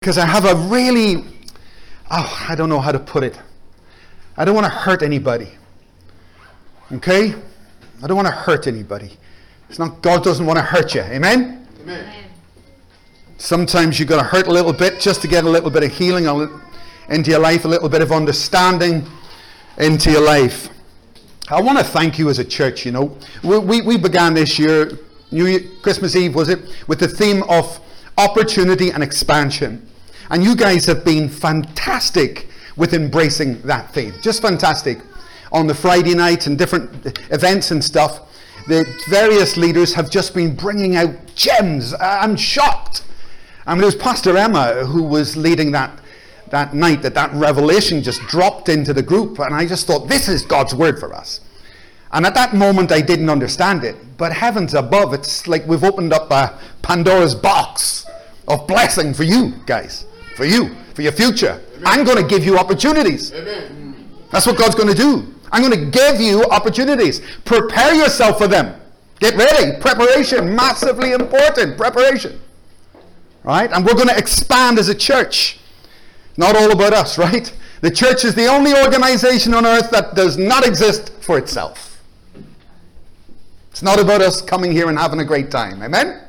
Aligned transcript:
because 0.00 0.16
I 0.16 0.24
have 0.24 0.46
a 0.46 0.54
really, 0.54 1.22
oh, 2.10 2.46
I 2.48 2.54
don't 2.54 2.70
know 2.70 2.80
how 2.80 2.90
to 2.90 2.98
put 2.98 3.22
it. 3.22 3.38
I 4.34 4.46
don't 4.46 4.54
want 4.54 4.64
to 4.64 4.70
hurt 4.70 5.02
anybody. 5.02 5.50
Okay? 6.90 7.34
I 8.02 8.06
don't 8.06 8.16
want 8.16 8.26
to 8.26 8.32
hurt 8.32 8.66
anybody. 8.66 9.18
It's 9.68 9.78
not, 9.78 10.00
God 10.00 10.24
doesn't 10.24 10.46
want 10.46 10.56
to 10.56 10.62
hurt 10.62 10.94
you. 10.94 11.02
Amen? 11.02 11.68
Amen. 11.82 12.24
Sometimes 13.36 14.00
you've 14.00 14.08
got 14.08 14.22
to 14.22 14.26
hurt 14.26 14.46
a 14.46 14.50
little 14.50 14.72
bit 14.72 15.00
just 15.00 15.20
to 15.20 15.28
get 15.28 15.44
a 15.44 15.50
little 15.50 15.68
bit 15.68 15.82
of 15.82 15.92
healing 15.92 16.24
into 17.10 17.30
your 17.30 17.40
life, 17.40 17.66
a 17.66 17.68
little 17.68 17.90
bit 17.90 18.00
of 18.00 18.10
understanding 18.10 19.06
into 19.76 20.10
your 20.10 20.24
life. 20.24 20.70
I 21.50 21.60
want 21.60 21.76
to 21.76 21.84
thank 21.84 22.18
you 22.18 22.30
as 22.30 22.38
a 22.38 22.44
church, 22.44 22.86
you 22.86 22.92
know. 22.92 23.18
We, 23.44 23.58
we, 23.58 23.82
we 23.82 23.98
began 23.98 24.32
this 24.32 24.58
year, 24.58 24.92
New 25.30 25.44
Year, 25.44 25.60
Christmas 25.82 26.16
Eve, 26.16 26.34
was 26.34 26.48
it, 26.48 26.60
with 26.88 27.00
the 27.00 27.08
theme 27.08 27.42
of 27.50 27.78
opportunity 28.16 28.90
and 28.92 29.02
expansion. 29.02 29.88
And 30.30 30.44
you 30.44 30.54
guys 30.54 30.86
have 30.86 31.04
been 31.04 31.28
fantastic 31.28 32.48
with 32.76 32.94
embracing 32.94 33.60
that 33.62 33.92
theme. 33.92 34.14
Just 34.22 34.40
fantastic. 34.40 34.98
On 35.52 35.66
the 35.66 35.74
Friday 35.74 36.14
night 36.14 36.46
and 36.46 36.56
different 36.56 37.06
events 37.30 37.72
and 37.72 37.82
stuff, 37.82 38.20
the 38.68 38.84
various 39.08 39.56
leaders 39.56 39.94
have 39.94 40.10
just 40.10 40.34
been 40.34 40.54
bringing 40.54 40.96
out 40.96 41.10
gems. 41.34 41.94
I'm 42.00 42.36
shocked. 42.36 43.02
I 43.66 43.74
mean, 43.74 43.82
it 43.82 43.86
was 43.86 43.96
Pastor 43.96 44.36
Emma 44.36 44.84
who 44.86 45.02
was 45.02 45.36
leading 45.36 45.72
that 45.72 46.00
that 46.50 46.74
night 46.74 47.02
that 47.02 47.14
that 47.14 47.32
revelation 47.32 48.02
just 48.02 48.20
dropped 48.22 48.68
into 48.68 48.92
the 48.92 49.02
group 49.02 49.38
and 49.38 49.54
i 49.54 49.64
just 49.64 49.86
thought 49.86 50.08
this 50.08 50.28
is 50.28 50.42
god's 50.42 50.74
word 50.74 50.98
for 50.98 51.14
us 51.14 51.40
and 52.12 52.26
at 52.26 52.34
that 52.34 52.54
moment 52.54 52.92
i 52.92 53.00
didn't 53.00 53.30
understand 53.30 53.84
it 53.84 53.96
but 54.18 54.32
heavens 54.32 54.74
above 54.74 55.14
it's 55.14 55.46
like 55.46 55.66
we've 55.66 55.84
opened 55.84 56.12
up 56.12 56.30
a 56.30 56.58
pandora's 56.82 57.34
box 57.34 58.04
of 58.48 58.66
blessing 58.66 59.14
for 59.14 59.22
you 59.22 59.54
guys 59.64 60.04
for 60.40 60.46
you 60.46 60.74
for 60.94 61.02
your 61.02 61.12
future 61.12 61.60
Amen. 61.76 61.82
i'm 61.86 62.04
going 62.04 62.16
to 62.16 62.26
give 62.26 62.44
you 62.44 62.56
opportunities 62.56 63.32
Amen. 63.32 63.94
that's 64.30 64.46
what 64.46 64.56
god's 64.56 64.74
going 64.74 64.88
to 64.88 64.94
do 64.94 65.34
i'm 65.52 65.62
going 65.62 65.78
to 65.78 65.90
give 65.90 66.20
you 66.20 66.44
opportunities 66.44 67.20
prepare 67.44 67.94
yourself 67.94 68.38
for 68.38 68.48
them 68.48 68.80
get 69.18 69.34
ready 69.34 69.78
preparation 69.80 70.54
massively 70.54 71.12
important 71.12 71.76
preparation 71.76 72.40
right 73.42 73.70
and 73.72 73.84
we're 73.84 73.94
going 73.94 74.08
to 74.08 74.16
expand 74.16 74.78
as 74.78 74.88
a 74.88 74.94
church 74.94 75.60
not 76.40 76.56
all 76.56 76.72
about 76.72 76.94
us, 76.94 77.18
right? 77.18 77.52
The 77.82 77.90
church 77.90 78.24
is 78.24 78.34
the 78.34 78.46
only 78.46 78.72
organization 78.74 79.54
on 79.54 79.66
earth 79.66 79.90
that 79.90 80.14
does 80.14 80.38
not 80.38 80.66
exist 80.66 81.12
for 81.20 81.38
itself. 81.38 82.02
It's 83.70 83.82
not 83.82 84.00
about 84.00 84.20
us 84.20 84.40
coming 84.42 84.72
here 84.72 84.88
and 84.88 84.98
having 84.98 85.20
a 85.20 85.24
great 85.24 85.50
time. 85.50 85.82
Amen? 85.82 86.22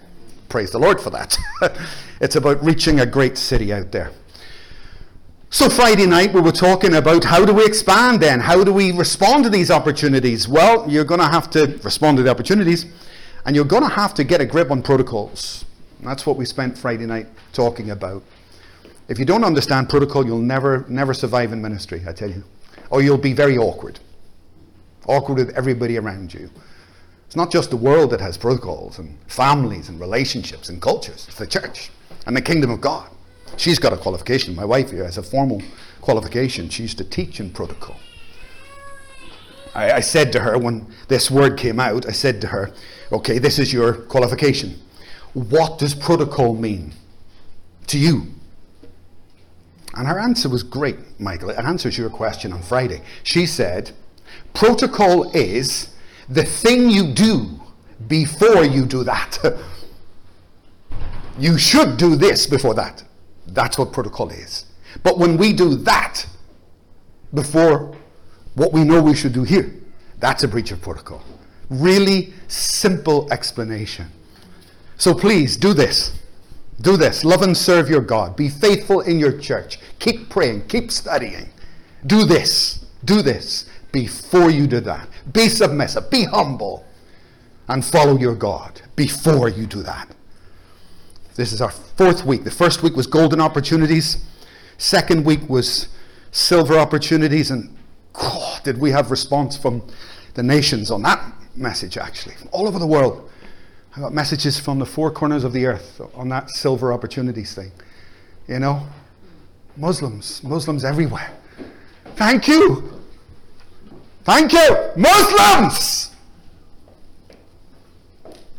Praise 0.49 0.71
the 0.71 0.79
Lord 0.79 1.01
for 1.01 1.09
that. 1.11 1.37
it's 2.21 2.35
about 2.35 2.63
reaching 2.63 2.99
a 2.99 3.05
great 3.05 3.37
city 3.37 3.73
out 3.73 3.91
there. 3.91 4.11
So, 5.49 5.69
Friday 5.69 6.05
night, 6.05 6.33
we 6.33 6.39
were 6.39 6.53
talking 6.53 6.93
about 6.93 7.25
how 7.25 7.43
do 7.43 7.53
we 7.53 7.65
expand 7.65 8.21
then? 8.21 8.39
How 8.39 8.63
do 8.63 8.71
we 8.71 8.93
respond 8.93 9.43
to 9.43 9.49
these 9.49 9.69
opportunities? 9.69 10.47
Well, 10.47 10.89
you're 10.89 11.03
going 11.03 11.19
to 11.19 11.27
have 11.27 11.49
to 11.49 11.77
respond 11.83 12.17
to 12.17 12.23
the 12.23 12.29
opportunities, 12.29 12.85
and 13.45 13.55
you're 13.55 13.65
going 13.65 13.83
to 13.83 13.89
have 13.89 14.13
to 14.13 14.23
get 14.23 14.39
a 14.39 14.45
grip 14.45 14.71
on 14.71 14.81
protocols. 14.81 15.65
That's 15.99 16.25
what 16.25 16.37
we 16.37 16.45
spent 16.45 16.77
Friday 16.77 17.05
night 17.05 17.27
talking 17.51 17.89
about. 17.89 18.23
If 19.09 19.19
you 19.19 19.25
don't 19.25 19.43
understand 19.43 19.89
protocol, 19.89 20.25
you'll 20.25 20.39
never, 20.39 20.85
never 20.87 21.13
survive 21.13 21.51
in 21.51 21.61
ministry, 21.61 22.01
I 22.07 22.13
tell 22.13 22.29
you. 22.29 22.43
Or 22.91 23.01
you'll 23.01 23.17
be 23.17 23.33
very 23.33 23.57
awkward. 23.57 23.99
Awkward 25.07 25.37
with 25.37 25.49
everybody 25.57 25.97
around 25.97 26.33
you. 26.33 26.49
It's 27.25 27.35
not 27.35 27.51
just 27.51 27.71
the 27.71 27.77
world 27.77 28.11
that 28.11 28.21
has 28.21 28.37
protocols 28.37 28.99
and 28.99 29.17
families 29.27 29.89
and 29.89 29.99
relationships 29.99 30.69
and 30.69 30.81
cultures. 30.81 31.25
It's 31.27 31.37
the 31.37 31.47
church 31.47 31.89
and 32.25 32.35
the 32.35 32.41
kingdom 32.41 32.69
of 32.71 32.81
God. 32.81 33.09
She's 33.57 33.79
got 33.79 33.93
a 33.93 33.97
qualification. 33.97 34.55
My 34.55 34.65
wife 34.65 34.91
here 34.91 35.03
has 35.03 35.17
a 35.17 35.23
formal 35.23 35.61
qualification. 36.01 36.69
She 36.69 36.83
used 36.83 36.97
to 36.97 37.03
teach 37.03 37.39
in 37.39 37.51
protocol. 37.51 37.97
I, 39.73 39.91
I 39.93 39.99
said 39.99 40.31
to 40.33 40.39
her 40.39 40.57
when 40.57 40.87
this 41.07 41.29
word 41.31 41.57
came 41.57 41.79
out, 41.79 42.05
I 42.07 42.11
said 42.11 42.41
to 42.41 42.47
her, 42.47 42.71
okay, 43.11 43.39
this 43.39 43.59
is 43.59 43.71
your 43.71 43.93
qualification. 43.93 44.79
What 45.33 45.79
does 45.79 45.93
protocol 45.95 46.55
mean 46.55 46.93
to 47.87 47.97
you? 47.97 48.27
And 49.93 50.07
her 50.07 50.19
answer 50.19 50.49
was 50.49 50.63
great, 50.63 50.97
Michael. 51.19 51.49
It 51.49 51.57
answers 51.57 51.97
your 51.97 52.09
question 52.09 52.53
on 52.53 52.61
Friday. 52.61 53.01
She 53.23 53.45
said, 53.45 53.91
Protocol 54.53 55.31
is 55.31 55.93
the 56.29 56.43
thing 56.43 56.89
you 56.89 57.13
do 57.13 57.59
before 58.07 58.63
you 58.63 58.85
do 58.85 59.03
that. 59.03 59.37
you 61.41 61.57
should 61.57 61.97
do 61.97 62.15
this 62.15 62.45
before 62.45 62.75
that. 62.75 63.03
That's 63.47 63.77
what 63.77 63.91
protocol 63.91 64.29
is. 64.29 64.65
But 65.03 65.17
when 65.17 65.37
we 65.37 65.53
do 65.53 65.75
that 65.75 66.25
before 67.33 67.97
what 68.55 68.71
we 68.71 68.83
know 68.83 69.01
we 69.01 69.15
should 69.15 69.33
do 69.33 69.43
here, 69.43 69.73
that's 70.19 70.43
a 70.43 70.47
breach 70.47 70.71
of 70.71 70.81
protocol. 70.81 71.23
Really 71.69 72.33
simple 72.47 73.31
explanation. 73.31 74.07
So 74.97 75.15
please 75.15 75.57
do 75.57 75.73
this. 75.73 76.17
Do 76.81 76.95
this. 76.95 77.23
Love 77.23 77.41
and 77.41 77.57
serve 77.57 77.89
your 77.89 78.01
God. 78.01 78.35
Be 78.35 78.49
faithful 78.49 79.01
in 79.01 79.17
your 79.17 79.37
church. 79.37 79.79
Keep 79.99 80.29
praying. 80.29 80.67
Keep 80.67 80.91
studying. 80.91 81.49
Do 82.05 82.23
this. 82.23 82.85
Do 83.03 83.21
this 83.23 83.67
before 83.91 84.51
you 84.51 84.67
do 84.67 84.79
that. 84.81 85.07
Be 85.33 85.49
submissive. 85.49 86.11
Be 86.11 86.25
humble. 86.25 86.85
And 87.67 87.83
follow 87.83 88.17
your 88.17 88.35
God 88.35 88.81
before 88.95 89.49
you 89.49 89.65
do 89.65 89.81
that. 89.83 90.13
This 91.35 91.53
is 91.53 91.61
our 91.61 91.71
fourth 91.71 92.25
week. 92.25 92.43
The 92.43 92.51
first 92.51 92.83
week 92.83 92.95
was 92.95 93.07
golden 93.07 93.39
opportunities. 93.39 94.23
Second 94.77 95.25
week 95.25 95.47
was 95.49 95.87
silver 96.31 96.77
opportunities. 96.77 97.51
And 97.51 97.75
oh, 98.15 98.59
did 98.63 98.79
we 98.79 98.91
have 98.91 99.11
response 99.11 99.57
from 99.57 99.81
the 100.33 100.43
nations 100.43 100.91
on 100.91 101.01
that 101.03 101.33
message, 101.55 101.97
actually? 101.97 102.35
All 102.51 102.67
over 102.67 102.79
the 102.79 102.87
world. 102.87 103.29
I 103.95 103.99
got 103.99 104.13
messages 104.13 104.59
from 104.59 104.79
the 104.79 104.85
four 104.85 105.11
corners 105.11 105.43
of 105.43 105.53
the 105.53 105.65
earth 105.65 106.01
on 106.15 106.29
that 106.29 106.49
silver 106.49 106.93
opportunities 106.93 107.53
thing. 107.53 107.71
You 108.47 108.59
know, 108.59 108.87
Muslims, 109.77 110.43
Muslims 110.43 110.83
everywhere. 110.83 111.31
Thank 112.15 112.47
you. 112.47 113.01
Thank 114.23 114.53
you. 114.53 114.91
Muslims! 114.95 116.15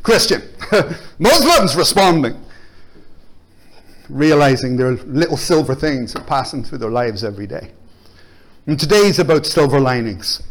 Christian. 0.03 0.43
Muslims 1.19 1.77
responding. 1.77 2.39
Realizing 4.13 4.77
there 4.77 4.89
are 4.89 4.97
little 5.05 5.39
silver 5.39 5.75
things 5.75 6.15
passing 6.27 6.63
through 6.63 6.79
their 6.79 6.91
lives 6.91 7.25
every 7.25 7.47
day. 7.47 7.73
And 8.67 8.79
today 8.79 9.07
is 9.07 9.19
about 9.19 9.47
silver 9.47 9.81
linings. 9.81 10.43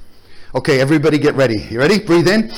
Okay, 0.56 0.82
everybody 0.82 1.20
get 1.20 1.36
ready. 1.36 1.60
You 1.70 1.78
ready? 1.78 2.00
Breathe 2.00 2.28
in. 2.28 2.52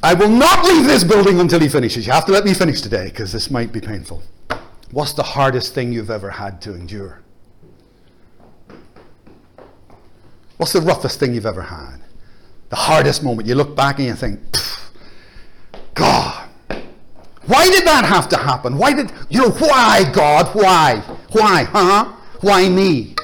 I 0.00 0.14
will 0.14 0.28
not 0.28 0.64
leave 0.64 0.86
this 0.86 1.02
building 1.02 1.40
until 1.40 1.58
he 1.58 1.68
finishes. 1.68 2.06
You 2.06 2.12
have 2.12 2.24
to 2.26 2.32
let 2.32 2.44
me 2.44 2.54
finish 2.54 2.80
today 2.82 3.06
because 3.06 3.32
this 3.32 3.50
might 3.50 3.72
be 3.72 3.80
painful. 3.80 4.22
What's 4.92 5.12
the 5.12 5.24
hardest 5.24 5.74
thing 5.74 5.92
you've 5.92 6.10
ever 6.10 6.30
had 6.30 6.62
to 6.62 6.74
endure? 6.74 7.20
What's 10.56 10.72
the 10.72 10.80
roughest 10.80 11.18
thing 11.18 11.34
you've 11.34 11.46
ever 11.46 11.62
had? 11.62 11.96
The 12.68 12.76
hardest 12.76 13.24
moment. 13.24 13.48
You 13.48 13.56
look 13.56 13.74
back 13.74 13.98
and 13.98 14.06
you 14.06 14.14
think, 14.14 14.38
God, 15.94 16.41
why 17.46 17.68
did 17.68 17.86
that 17.86 18.04
have 18.04 18.28
to 18.30 18.36
happen? 18.36 18.78
Why 18.78 18.92
did, 18.92 19.12
you 19.28 19.40
know, 19.40 19.50
why, 19.50 20.10
God? 20.12 20.54
Why? 20.54 20.96
Why, 21.32 21.64
huh? 21.64 22.12
Why 22.40 22.68
me? 22.68 23.16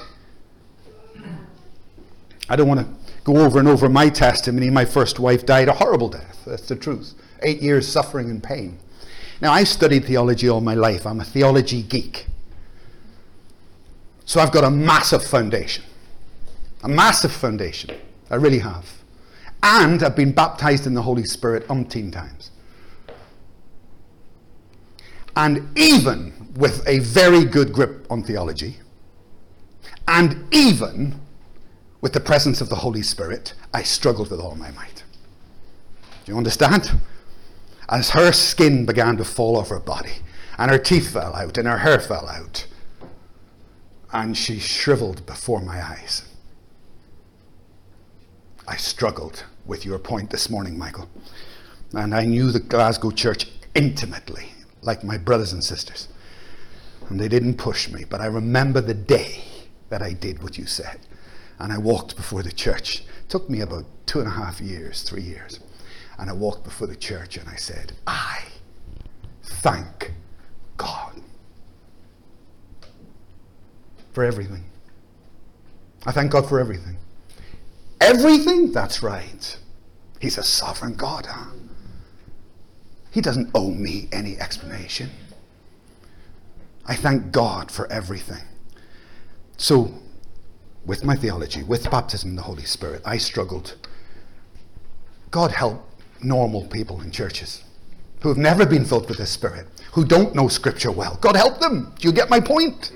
I 2.48 2.56
don't 2.56 2.68
want 2.68 2.80
to 2.80 2.86
go 3.24 3.36
over 3.44 3.58
and 3.58 3.68
over 3.68 3.88
my 3.88 4.08
testimony. 4.08 4.70
My 4.70 4.84
first 4.84 5.18
wife 5.20 5.44
died 5.46 5.68
a 5.68 5.72
horrible 5.72 6.08
death. 6.08 6.42
That's 6.46 6.66
the 6.66 6.76
truth. 6.76 7.14
Eight 7.42 7.62
years 7.62 7.86
suffering 7.86 8.30
and 8.30 8.42
pain. 8.42 8.78
Now, 9.40 9.52
I 9.52 9.64
studied 9.64 10.06
theology 10.06 10.48
all 10.48 10.60
my 10.60 10.74
life. 10.74 11.06
I'm 11.06 11.20
a 11.20 11.24
theology 11.24 11.82
geek. 11.82 12.26
So 14.24 14.40
I've 14.40 14.50
got 14.50 14.64
a 14.64 14.70
massive 14.70 15.24
foundation. 15.24 15.84
A 16.82 16.88
massive 16.88 17.32
foundation. 17.32 17.96
I 18.30 18.34
really 18.34 18.58
have. 18.58 18.98
And 19.62 20.02
I've 20.02 20.16
been 20.16 20.32
baptized 20.32 20.86
in 20.86 20.94
the 20.94 21.02
Holy 21.02 21.24
Spirit 21.24 21.66
umpteen 21.68 22.12
times. 22.12 22.50
And 25.38 25.78
even 25.78 26.52
with 26.56 26.82
a 26.88 26.98
very 26.98 27.44
good 27.44 27.72
grip 27.72 28.08
on 28.10 28.24
theology, 28.24 28.78
and 30.08 30.52
even 30.52 31.20
with 32.00 32.12
the 32.12 32.18
presence 32.18 32.60
of 32.60 32.68
the 32.68 32.74
Holy 32.74 33.02
Spirit, 33.02 33.54
I 33.72 33.84
struggled 33.84 34.32
with 34.32 34.40
all 34.40 34.56
my 34.56 34.72
might. 34.72 35.04
Do 36.24 36.32
you 36.32 36.36
understand? 36.36 36.90
As 37.88 38.10
her 38.10 38.32
skin 38.32 38.84
began 38.84 39.16
to 39.18 39.24
fall 39.24 39.56
off 39.56 39.68
her 39.68 39.78
body, 39.78 40.14
and 40.58 40.72
her 40.72 40.78
teeth 40.78 41.12
fell 41.12 41.36
out, 41.36 41.56
and 41.56 41.68
her 41.68 41.78
hair 41.78 42.00
fell 42.00 42.28
out, 42.28 42.66
and 44.12 44.36
she 44.36 44.58
shriveled 44.58 45.24
before 45.24 45.60
my 45.60 45.80
eyes. 45.80 46.28
I 48.66 48.74
struggled 48.74 49.44
with 49.64 49.86
your 49.86 50.00
point 50.00 50.30
this 50.30 50.50
morning, 50.50 50.76
Michael. 50.76 51.08
And 51.92 52.12
I 52.12 52.24
knew 52.24 52.50
the 52.50 52.58
Glasgow 52.58 53.12
church 53.12 53.46
intimately, 53.76 54.48
like 54.82 55.04
my 55.04 55.18
brothers 55.18 55.52
and 55.52 55.62
sisters. 55.62 56.08
And 57.08 57.18
they 57.18 57.28
didn't 57.28 57.54
push 57.54 57.88
me, 57.88 58.04
but 58.08 58.20
I 58.20 58.26
remember 58.26 58.80
the 58.80 58.94
day 58.94 59.44
that 59.88 60.02
I 60.02 60.12
did 60.12 60.42
what 60.42 60.58
you 60.58 60.66
said. 60.66 61.00
And 61.58 61.72
I 61.72 61.78
walked 61.78 62.16
before 62.16 62.42
the 62.42 62.52
church. 62.52 63.00
It 63.00 63.28
took 63.28 63.48
me 63.48 63.60
about 63.60 63.84
two 64.06 64.20
and 64.20 64.28
a 64.28 64.32
half 64.32 64.60
years, 64.60 65.02
three 65.02 65.22
years. 65.22 65.60
And 66.18 66.28
I 66.28 66.32
walked 66.32 66.64
before 66.64 66.86
the 66.86 66.96
church 66.96 67.36
and 67.36 67.48
I 67.48 67.56
said, 67.56 67.92
I 68.06 68.42
thank 69.42 70.12
God 70.76 71.20
for 74.12 74.24
everything. 74.24 74.64
I 76.06 76.12
thank 76.12 76.32
God 76.32 76.48
for 76.48 76.60
everything. 76.60 76.96
Everything? 78.00 78.72
That's 78.72 79.02
right. 79.02 79.58
He's 80.20 80.38
a 80.38 80.42
sovereign 80.42 80.94
God, 80.94 81.26
huh? 81.26 81.50
He 83.18 83.22
doesn't 83.22 83.50
owe 83.52 83.72
me 83.72 84.08
any 84.12 84.38
explanation. 84.38 85.10
I 86.86 86.94
thank 86.94 87.32
God 87.32 87.68
for 87.68 87.90
everything. 87.90 88.44
So, 89.56 89.92
with 90.86 91.02
my 91.02 91.16
theology, 91.16 91.64
with 91.64 91.90
baptism 91.90 92.30
in 92.30 92.36
the 92.36 92.42
Holy 92.42 92.62
Spirit, 92.62 93.02
I 93.04 93.16
struggled. 93.16 93.74
God 95.32 95.50
help 95.50 95.84
normal 96.22 96.68
people 96.68 97.00
in 97.00 97.10
churches 97.10 97.64
who 98.20 98.28
have 98.28 98.38
never 98.38 98.64
been 98.64 98.84
filled 98.84 99.08
with 99.08 99.18
the 99.18 99.26
Spirit, 99.26 99.66
who 99.94 100.04
don't 100.04 100.36
know 100.36 100.46
Scripture 100.46 100.92
well. 100.92 101.18
God 101.20 101.34
help 101.34 101.58
them. 101.58 101.92
Do 101.98 102.06
you 102.06 102.14
get 102.14 102.30
my 102.30 102.38
point? 102.38 102.92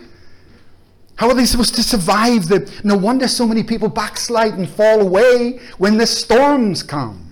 How 1.17 1.27
are 1.31 1.35
they 1.35 1.47
supposed 1.47 1.75
to 1.75 1.83
survive 1.83 2.47
the. 2.47 2.73
No 2.85 2.97
wonder 2.97 3.27
so 3.27 3.45
many 3.45 3.65
people 3.65 3.89
backslide 3.89 4.55
and 4.55 4.71
fall 4.71 5.01
away 5.01 5.59
when 5.79 5.97
the 5.97 6.07
storms 6.07 6.85
come. 6.85 7.32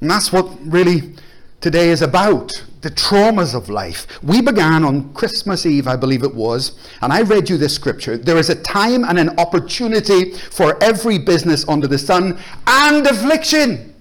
And 0.00 0.10
that's 0.10 0.32
what 0.32 0.48
really 0.64 1.14
today 1.60 1.90
is 1.90 2.02
about 2.02 2.64
the 2.82 2.90
traumas 2.90 3.54
of 3.54 3.68
life. 3.68 4.06
We 4.22 4.40
began 4.40 4.84
on 4.84 5.12
Christmas 5.12 5.66
Eve, 5.66 5.88
I 5.88 5.96
believe 5.96 6.22
it 6.22 6.34
was, 6.34 6.78
and 7.02 7.12
I 7.12 7.22
read 7.22 7.50
you 7.50 7.56
this 7.56 7.74
scripture. 7.74 8.16
There 8.16 8.36
is 8.36 8.50
a 8.50 8.54
time 8.54 9.04
and 9.04 9.18
an 9.18 9.38
opportunity 9.38 10.32
for 10.32 10.80
every 10.82 11.18
business 11.18 11.68
under 11.68 11.88
the 11.88 11.98
sun 11.98 12.38
and 12.66 13.06
affliction. 13.06 13.94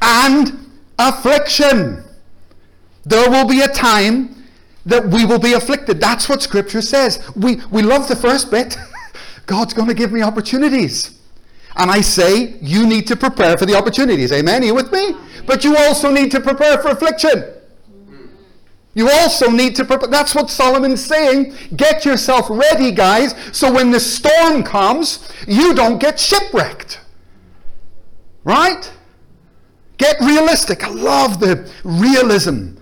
And 0.00 0.70
affliction. 0.98 2.04
There 3.04 3.30
will 3.30 3.46
be 3.46 3.60
a 3.60 3.68
time 3.68 4.46
that 4.86 5.06
we 5.08 5.24
will 5.24 5.38
be 5.38 5.52
afflicted. 5.52 6.00
That's 6.00 6.28
what 6.28 6.42
Scripture 6.42 6.82
says. 6.82 7.20
We, 7.36 7.56
we 7.70 7.82
love 7.82 8.08
the 8.08 8.16
first 8.16 8.50
bit. 8.50 8.76
God's 9.46 9.74
going 9.74 9.88
to 9.88 9.94
give 9.94 10.12
me 10.12 10.22
opportunities. 10.22 11.17
And 11.78 11.90
I 11.90 12.00
say, 12.00 12.56
you 12.60 12.86
need 12.86 13.06
to 13.06 13.16
prepare 13.16 13.56
for 13.56 13.64
the 13.64 13.76
opportunities. 13.76 14.32
Amen? 14.32 14.62
Are 14.62 14.66
you 14.66 14.74
with 14.74 14.92
me? 14.92 15.14
But 15.46 15.64
you 15.64 15.76
also 15.76 16.10
need 16.10 16.30
to 16.32 16.40
prepare 16.40 16.78
for 16.78 16.88
affliction. 16.88 17.44
You 18.94 19.08
also 19.08 19.48
need 19.48 19.76
to 19.76 19.84
prepare. 19.84 20.08
That's 20.08 20.34
what 20.34 20.50
Solomon's 20.50 21.04
saying. 21.04 21.54
Get 21.76 22.04
yourself 22.04 22.46
ready, 22.50 22.90
guys, 22.90 23.32
so 23.52 23.72
when 23.72 23.92
the 23.92 24.00
storm 24.00 24.64
comes, 24.64 25.32
you 25.46 25.72
don't 25.72 25.98
get 25.98 26.18
shipwrecked. 26.18 27.00
Right? 28.42 28.90
Get 29.98 30.20
realistic. 30.20 30.82
I 30.82 30.88
love 30.88 31.38
the 31.38 31.70
realism 31.84 32.78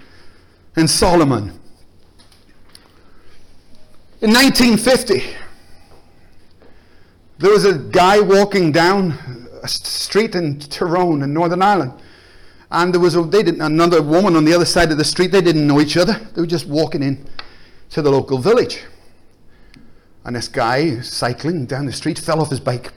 in 0.77 0.89
Solomon. 0.89 1.51
In 4.23 4.33
1950, 4.33 5.23
there 7.39 7.51
was 7.51 7.65
a 7.65 7.79
guy 7.79 8.21
walking 8.21 8.73
down 8.73 9.47
a 9.63 9.69
street 9.69 10.35
in 10.35 10.59
Tyrone 10.59 11.23
in 11.23 11.35
Northern 11.35 11.63
Ireland. 11.63 11.93
And 12.71 12.93
there 12.93 13.01
was 13.01 13.15
a, 13.15 13.23
they 13.23 13.43
didn't, 13.43 13.61
another 13.61 14.03
woman 14.03 14.37
on 14.37 14.45
the 14.45 14.53
other 14.53 14.65
side 14.65 14.91
of 14.91 14.99
the 14.99 15.05
street. 15.05 15.33
They 15.33 15.41
didn't 15.41 15.67
know 15.67 15.81
each 15.81 15.97
other. 15.97 16.15
They 16.35 16.41
were 16.41 16.47
just 16.47 16.67
walking 16.67 17.03
in 17.03 17.25
to 17.91 18.03
the 18.03 18.11
local 18.11 18.39
village. 18.39 18.83
And 20.25 20.35
this 20.35 20.49
guy 20.49 21.01
cycling 21.01 21.67
down 21.67 21.87
the 21.87 21.93
street 21.93 22.19
fell 22.19 22.41
off 22.41 22.51
his 22.51 22.61
bike. 22.61 22.93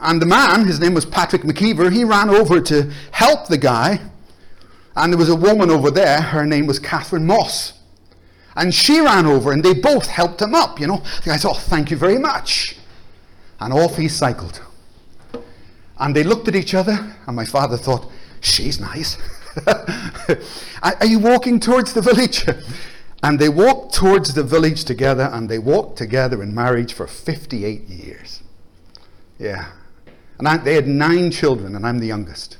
And 0.00 0.22
the 0.22 0.26
man, 0.26 0.66
his 0.66 0.78
name 0.78 0.94
was 0.94 1.04
Patrick 1.04 1.42
McKeever, 1.42 1.92
he 1.92 2.04
ran 2.04 2.30
over 2.30 2.60
to 2.60 2.92
help 3.10 3.48
the 3.48 3.58
guy. 3.58 4.00
And 4.94 5.12
there 5.12 5.18
was 5.18 5.28
a 5.28 5.36
woman 5.36 5.70
over 5.70 5.90
there, 5.90 6.20
her 6.20 6.46
name 6.46 6.66
was 6.66 6.78
Catherine 6.78 7.26
Moss. 7.26 7.77
And 8.56 8.74
she 8.74 9.00
ran 9.00 9.26
over 9.26 9.52
and 9.52 9.64
they 9.64 9.74
both 9.74 10.06
helped 10.06 10.42
him 10.42 10.54
up, 10.54 10.80
you 10.80 10.86
know. 10.86 11.02
The 11.22 11.30
guy 11.30 11.36
said, 11.36 11.50
Oh, 11.50 11.54
thank 11.54 11.90
you 11.90 11.96
very 11.96 12.18
much. 12.18 12.76
And 13.60 13.72
off 13.72 13.96
he 13.96 14.08
cycled. 14.08 14.60
And 15.98 16.14
they 16.14 16.22
looked 16.22 16.46
at 16.48 16.54
each 16.54 16.74
other, 16.74 17.16
and 17.26 17.36
my 17.36 17.44
father 17.44 17.76
thought, 17.76 18.10
She's 18.40 18.80
nice. 18.80 19.16
Are 20.82 21.06
you 21.06 21.18
walking 21.18 21.58
towards 21.60 21.92
the 21.92 22.02
village? 22.02 22.44
And 23.20 23.40
they 23.40 23.48
walked 23.48 23.94
towards 23.94 24.34
the 24.34 24.44
village 24.44 24.84
together, 24.84 25.28
and 25.32 25.48
they 25.48 25.58
walked 25.58 25.98
together 25.98 26.40
in 26.40 26.54
marriage 26.54 26.92
for 26.92 27.08
58 27.08 27.88
years. 27.88 28.42
Yeah. 29.40 29.72
And 30.38 30.46
I, 30.46 30.58
they 30.58 30.74
had 30.74 30.86
nine 30.86 31.32
children, 31.32 31.74
and 31.74 31.84
I'm 31.84 31.98
the 31.98 32.06
youngest. 32.06 32.58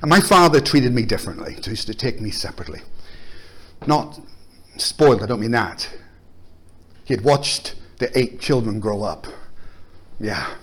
And 0.00 0.08
my 0.08 0.20
father 0.20 0.60
treated 0.60 0.94
me 0.94 1.02
differently. 1.02 1.58
He 1.62 1.70
used 1.70 1.86
to 1.88 1.94
take 1.94 2.20
me 2.20 2.30
separately. 2.30 2.80
Not 3.86 4.18
spoiled, 4.82 5.22
I 5.22 5.26
don't 5.26 5.40
mean 5.40 5.52
that. 5.52 5.88
He 7.04 7.14
had 7.14 7.24
watched 7.24 7.74
the 7.98 8.16
eight 8.18 8.40
children 8.40 8.80
grow 8.80 9.02
up. 9.02 9.26
Yeah. 10.20 10.54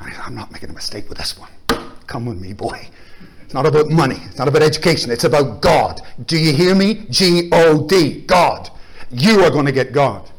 I, 0.00 0.12
I'm 0.24 0.34
not 0.34 0.52
making 0.52 0.70
a 0.70 0.72
mistake 0.72 1.08
with 1.08 1.18
this 1.18 1.38
one. 1.38 1.50
Come 2.06 2.26
with 2.26 2.40
me, 2.40 2.52
boy. 2.52 2.88
It's 3.42 3.54
not 3.54 3.66
about 3.66 3.88
money. 3.88 4.16
It's 4.26 4.38
not 4.38 4.48
about 4.48 4.62
education. 4.62 5.10
It's 5.10 5.24
about 5.24 5.60
God. 5.60 6.00
Do 6.26 6.38
you 6.38 6.52
hear 6.52 6.74
me? 6.74 7.06
G 7.10 7.48
O 7.52 7.86
D. 7.86 8.22
God. 8.22 8.70
You 9.10 9.42
are 9.42 9.50
going 9.50 9.66
to 9.66 9.72
get 9.72 9.92
God. 9.92 10.30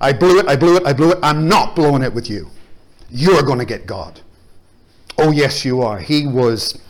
I 0.00 0.12
blew 0.12 0.38
it. 0.40 0.48
I 0.48 0.56
blew 0.56 0.76
it. 0.76 0.84
I 0.84 0.92
blew 0.92 1.12
it. 1.12 1.18
I'm 1.22 1.48
not 1.48 1.76
blowing 1.76 2.02
it 2.02 2.12
with 2.12 2.28
you. 2.28 2.50
You're 3.10 3.42
going 3.42 3.60
to 3.60 3.64
get 3.64 3.86
God. 3.86 4.20
Oh, 5.16 5.30
yes, 5.30 5.64
you 5.64 5.80
are. 5.82 6.00
He 6.00 6.26
was 6.26 6.80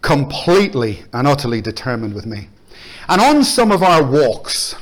completely 0.00 1.04
and 1.12 1.26
utterly 1.26 1.60
determined 1.60 2.14
with 2.14 2.24
me. 2.24 2.48
And 3.08 3.20
on 3.20 3.44
some 3.44 3.70
of 3.70 3.82
our 3.82 4.02
walks, 4.02 4.74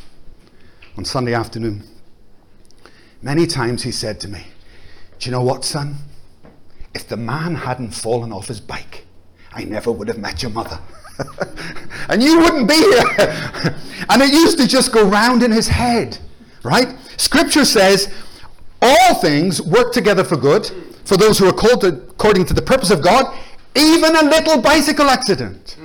on 0.97 1.05
Sunday 1.05 1.35
afternoon, 1.35 1.83
many 3.23 3.47
times 3.47 3.83
he 3.83 3.93
said 3.93 4.21
to 4.21 4.29
me, 4.29 4.47
Do 5.19 5.29
you 5.29 5.33
know 5.33 5.43
what, 5.43 5.65
son? 5.65 5.97
If 6.95 7.09
the 7.09 7.17
man 7.17 7.55
hadn't 7.55 7.91
fallen 7.91 8.33
off 8.33 8.49
his 8.49 8.61
bike, 8.61 9.05
I 9.53 9.65
never 9.65 9.93
would 9.93 10.09
have 10.09 10.19
met 10.19 10.43
your 10.43 10.51
mother. 10.51 10.79
and 12.09 12.23
you 12.23 12.39
wouldn't 12.39 12.69
be 12.69 12.75
here. 12.75 13.05
and 14.09 14.23
it 14.23 14.33
used 14.33 14.59
to 14.59 14.67
just 14.67 14.93
go 14.93 15.07
round 15.07 15.43
in 15.43 15.51
his 15.51 15.69
head, 15.69 16.19
right? 16.63 16.95
Scripture 17.17 17.65
says, 17.65 18.13
all 18.83 19.15
things 19.15 19.61
work 19.61 19.93
together 19.93 20.25
for 20.25 20.37
good 20.37 20.71
for 21.05 21.17
those 21.17 21.39
who 21.39 21.47
are 21.47 21.53
called 21.53 21.81
to, 21.83 21.89
according 21.89 22.45
to 22.47 22.55
the 22.55 22.63
purpose 22.63 22.91
of 22.91 23.03
God, 23.03 23.37
even 23.75 24.17
a 24.17 24.23
little 24.23 24.61
bicycle 24.61 25.07
accident. 25.07 25.77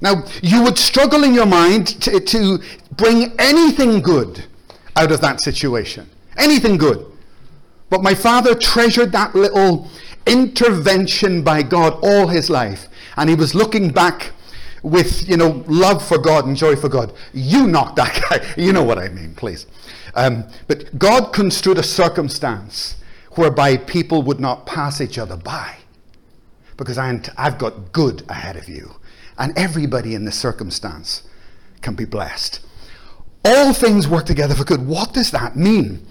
Now, 0.00 0.24
you 0.42 0.62
would 0.62 0.78
struggle 0.78 1.24
in 1.24 1.32
your 1.32 1.46
mind 1.46 1.88
to, 2.02 2.20
to 2.20 2.60
bring 2.96 3.32
anything 3.38 4.00
good 4.00 4.44
out 4.94 5.12
of 5.12 5.20
that 5.20 5.40
situation. 5.40 6.08
Anything 6.36 6.76
good. 6.76 7.04
But 7.88 8.02
my 8.02 8.14
father 8.14 8.54
treasured 8.54 9.12
that 9.12 9.34
little 9.34 9.88
intervention 10.26 11.42
by 11.42 11.62
God 11.62 11.98
all 12.02 12.26
his 12.26 12.50
life. 12.50 12.88
And 13.16 13.30
he 13.30 13.36
was 13.36 13.54
looking 13.54 13.90
back 13.90 14.32
with, 14.82 15.28
you 15.28 15.36
know, 15.36 15.64
love 15.66 16.06
for 16.06 16.18
God 16.18 16.46
and 16.46 16.56
joy 16.56 16.76
for 16.76 16.88
God. 16.88 17.12
You 17.32 17.66
knocked 17.66 17.96
that 17.96 18.26
guy. 18.30 18.62
You 18.62 18.72
know 18.72 18.82
what 18.82 18.98
I 18.98 19.08
mean, 19.08 19.34
please. 19.34 19.66
Um, 20.14 20.44
but 20.66 20.98
God 20.98 21.32
construed 21.32 21.78
a 21.78 21.82
circumstance 21.82 22.96
whereby 23.32 23.76
people 23.76 24.22
would 24.22 24.40
not 24.40 24.66
pass 24.66 25.00
each 25.00 25.18
other 25.18 25.36
by. 25.36 25.76
Because 26.76 26.98
I've 26.98 27.58
got 27.58 27.92
good 27.92 28.22
ahead 28.28 28.56
of 28.56 28.68
you 28.68 28.96
and 29.38 29.56
everybody 29.56 30.14
in 30.14 30.24
the 30.24 30.32
circumstance 30.32 31.22
can 31.82 31.94
be 31.94 32.04
blessed. 32.04 32.60
All 33.46 33.72
things 33.72 34.08
work 34.08 34.26
together 34.26 34.56
for 34.56 34.64
good. 34.64 34.84
What 34.84 35.12
does 35.12 35.30
that 35.30 35.54
mean? 35.54 36.04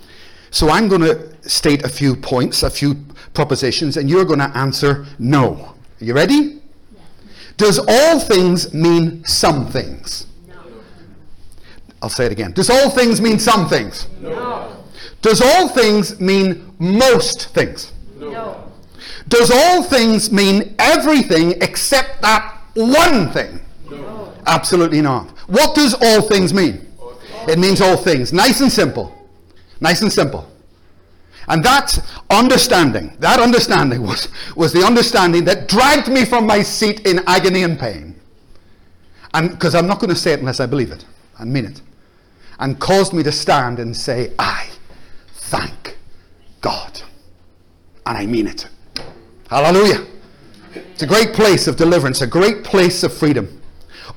So 0.51 0.69
I'm 0.69 0.87
going 0.87 1.01
to 1.01 1.49
state 1.49 1.83
a 1.83 1.89
few 1.89 2.15
points, 2.15 2.63
a 2.63 2.69
few 2.69 2.95
propositions, 3.33 3.97
and 3.97 4.09
you're 4.09 4.23
going 4.23 4.39
to 4.39 4.57
answer 4.57 5.05
no. 5.19 5.75
Are 5.99 6.05
you 6.05 6.13
ready? 6.13 6.61
Does 7.57 7.77
all 7.77 8.19
things 8.21 8.73
mean 8.73 9.25
some 9.25 9.67
things? 9.67 10.27
No. 10.47 10.55
I'll 12.01 12.09
say 12.09 12.25
it 12.25 12.31
again. 12.31 12.53
Does 12.53 12.69
all 12.69 12.89
things 12.89 13.19
mean 13.19 13.37
some 13.37 13.67
things? 13.67 14.07
No. 14.21 14.83
Does 15.21 15.41
all 15.41 15.67
things 15.67 16.19
mean 16.21 16.73
most 16.79 17.49
things? 17.49 17.91
No. 18.17 18.71
Does 19.27 19.51
all 19.51 19.83
things 19.83 20.31
mean 20.31 20.73
everything 20.79 21.61
except 21.61 22.21
that 22.21 22.61
one 22.75 23.31
thing? 23.31 23.59
No. 23.91 24.33
Absolutely 24.45 25.01
not. 25.01 25.29
What 25.49 25.75
does 25.75 25.95
all 26.01 26.21
things 26.21 26.53
mean? 26.53 26.84
It 27.47 27.59
means 27.59 27.81
all 27.81 27.97
things. 27.97 28.33
Nice 28.33 28.61
and 28.61 28.71
simple. 28.71 29.13
Nice 29.79 30.01
and 30.01 30.11
simple. 30.11 30.49
And 31.47 31.63
that 31.63 31.99
understanding, 32.29 33.15
that 33.19 33.39
understanding 33.39 34.01
was, 34.01 34.27
was 34.55 34.73
the 34.73 34.83
understanding 34.83 35.45
that 35.45 35.67
dragged 35.67 36.07
me 36.07 36.25
from 36.25 36.47
my 36.47 36.63
seat 36.63 37.05
in 37.05 37.19
agony 37.27 37.63
and 37.63 37.79
pain. 37.79 38.19
and 39.33 39.51
because 39.51 39.75
I'm 39.75 39.85
not 39.85 39.99
going 39.99 40.09
to 40.09 40.15
say 40.15 40.33
it 40.33 40.39
unless 40.39 40.59
I 40.59 40.65
believe 40.65 40.91
it 40.91 41.05
and 41.37 41.53
mean 41.53 41.65
it, 41.65 41.81
and 42.59 42.79
caused 42.79 43.13
me 43.13 43.21
to 43.23 43.31
stand 43.31 43.79
and 43.79 43.95
say, 43.95 44.31
I 44.39 44.69
thank 45.33 45.97
God. 46.61 47.01
And 48.05 48.17
I 48.17 48.25
mean 48.25 48.47
it. 48.47 48.67
Hallelujah. 49.49 50.05
It's 50.73 51.03
a 51.03 51.07
great 51.07 51.33
place 51.33 51.67
of 51.67 51.75
deliverance, 51.75 52.21
a 52.21 52.27
great 52.27 52.63
place 52.63 53.03
of 53.03 53.13
freedom. 53.13 53.61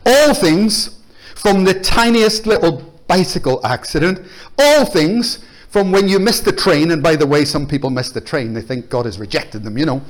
All 0.06 0.34
things 0.34 1.02
from 1.34 1.64
the 1.64 1.74
tiniest 1.74 2.46
little 2.46 2.97
bicycle 3.08 3.64
accident, 3.66 4.20
all 4.58 4.84
things 4.84 5.44
from 5.68 5.90
when 5.92 6.08
you 6.08 6.18
miss 6.18 6.40
the 6.40 6.52
train, 6.52 6.90
and 6.92 7.02
by 7.02 7.16
the 7.16 7.26
way, 7.26 7.44
some 7.44 7.66
people 7.66 7.90
miss 7.90 8.10
the 8.10 8.20
train, 8.20 8.54
they 8.54 8.62
think 8.62 8.88
God 8.88 9.04
has 9.04 9.18
rejected 9.18 9.64
them, 9.64 9.76
you 9.76 9.84
know. 9.84 10.02